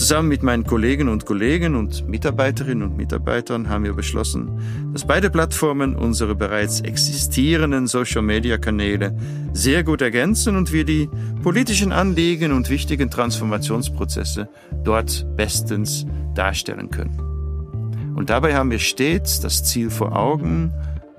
Zusammen 0.00 0.30
mit 0.30 0.42
meinen 0.42 0.64
Kollegen 0.64 1.10
und 1.10 1.26
Kollegen 1.26 1.76
und 1.76 2.08
Mitarbeiterinnen 2.08 2.82
und 2.88 2.96
Mitarbeitern 2.96 3.68
haben 3.68 3.84
wir 3.84 3.92
beschlossen, 3.92 4.58
dass 4.94 5.06
beide 5.06 5.28
Plattformen 5.28 5.94
unsere 5.94 6.34
bereits 6.34 6.80
existierenden 6.80 7.86
Social-Media-Kanäle 7.86 9.14
sehr 9.52 9.84
gut 9.84 10.00
ergänzen 10.00 10.56
und 10.56 10.72
wir 10.72 10.86
die 10.86 11.10
politischen 11.42 11.92
Anliegen 11.92 12.52
und 12.52 12.70
wichtigen 12.70 13.10
Transformationsprozesse 13.10 14.48
dort 14.84 15.26
bestens 15.36 16.06
darstellen 16.34 16.88
können. 16.88 18.14
Und 18.16 18.30
dabei 18.30 18.54
haben 18.54 18.70
wir 18.70 18.78
stets 18.78 19.40
das 19.40 19.64
Ziel 19.64 19.90
vor 19.90 20.16
Augen, 20.16 20.72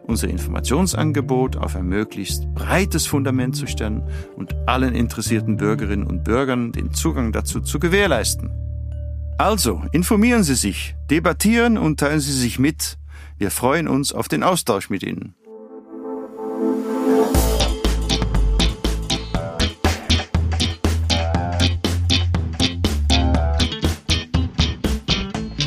unser 0.08 0.28
Informationsangebot 0.28 1.56
auf 1.56 1.76
ein 1.76 1.86
möglichst 1.86 2.52
breites 2.56 3.06
Fundament 3.06 3.56
zu 3.56 3.68
stellen 3.68 4.02
und 4.36 4.56
allen 4.66 4.96
interessierten 4.96 5.58
Bürgerinnen 5.58 6.08
und 6.08 6.24
Bürgern 6.24 6.72
den 6.72 6.92
Zugang 6.96 7.32
dazu 7.32 7.62
zu 7.62 7.78
gewährleisten. 7.78 8.71
Also, 9.42 9.82
informieren 9.92 10.44
Sie 10.44 10.54
sich, 10.54 10.94
debattieren 11.10 11.76
und 11.80 12.00
teilen 12.00 12.20
Sie 12.20 12.32
sich 12.32 12.60
mit. 12.60 13.00
Wir 13.40 13.50
freuen 13.50 13.88
uns 13.88 14.14
auf 14.14 14.28
den 14.28 14.44
Austausch 14.44 14.92
mit 14.92 15.02
Ihnen. 15.02 15.34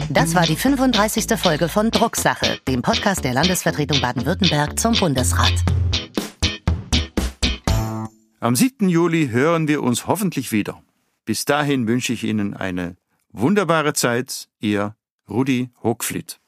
Das 0.09 0.37
war 0.37 0.47
die 0.47 0.55
35. 0.55 1.37
Folge 1.37 1.69
von 1.69 1.91
Drucksache, 1.91 2.61
dem 2.69 2.81
Podcast 2.81 3.25
der 3.25 3.35
Landesvertretung 3.35 4.01
Baden-Württemberg 4.01 4.79
zum 4.79 4.95
Bundesrat. 4.95 5.65
Am 8.39 8.55
7. 8.55 8.89
Juli 8.89 9.31
hören 9.31 9.67
wir 9.67 9.83
uns 9.83 10.07
hoffentlich 10.07 10.53
wieder. 10.53 10.81
Bis 11.25 11.45
dahin 11.45 11.89
wünsche 11.89 12.13
ich 12.13 12.23
Ihnen 12.23 12.55
eine 12.55 12.95
Wunderbare 13.37 13.95
Zeit, 13.95 14.49
Ihr 14.61 14.95
Rudi 15.29 15.69
Hochfliet. 15.83 16.41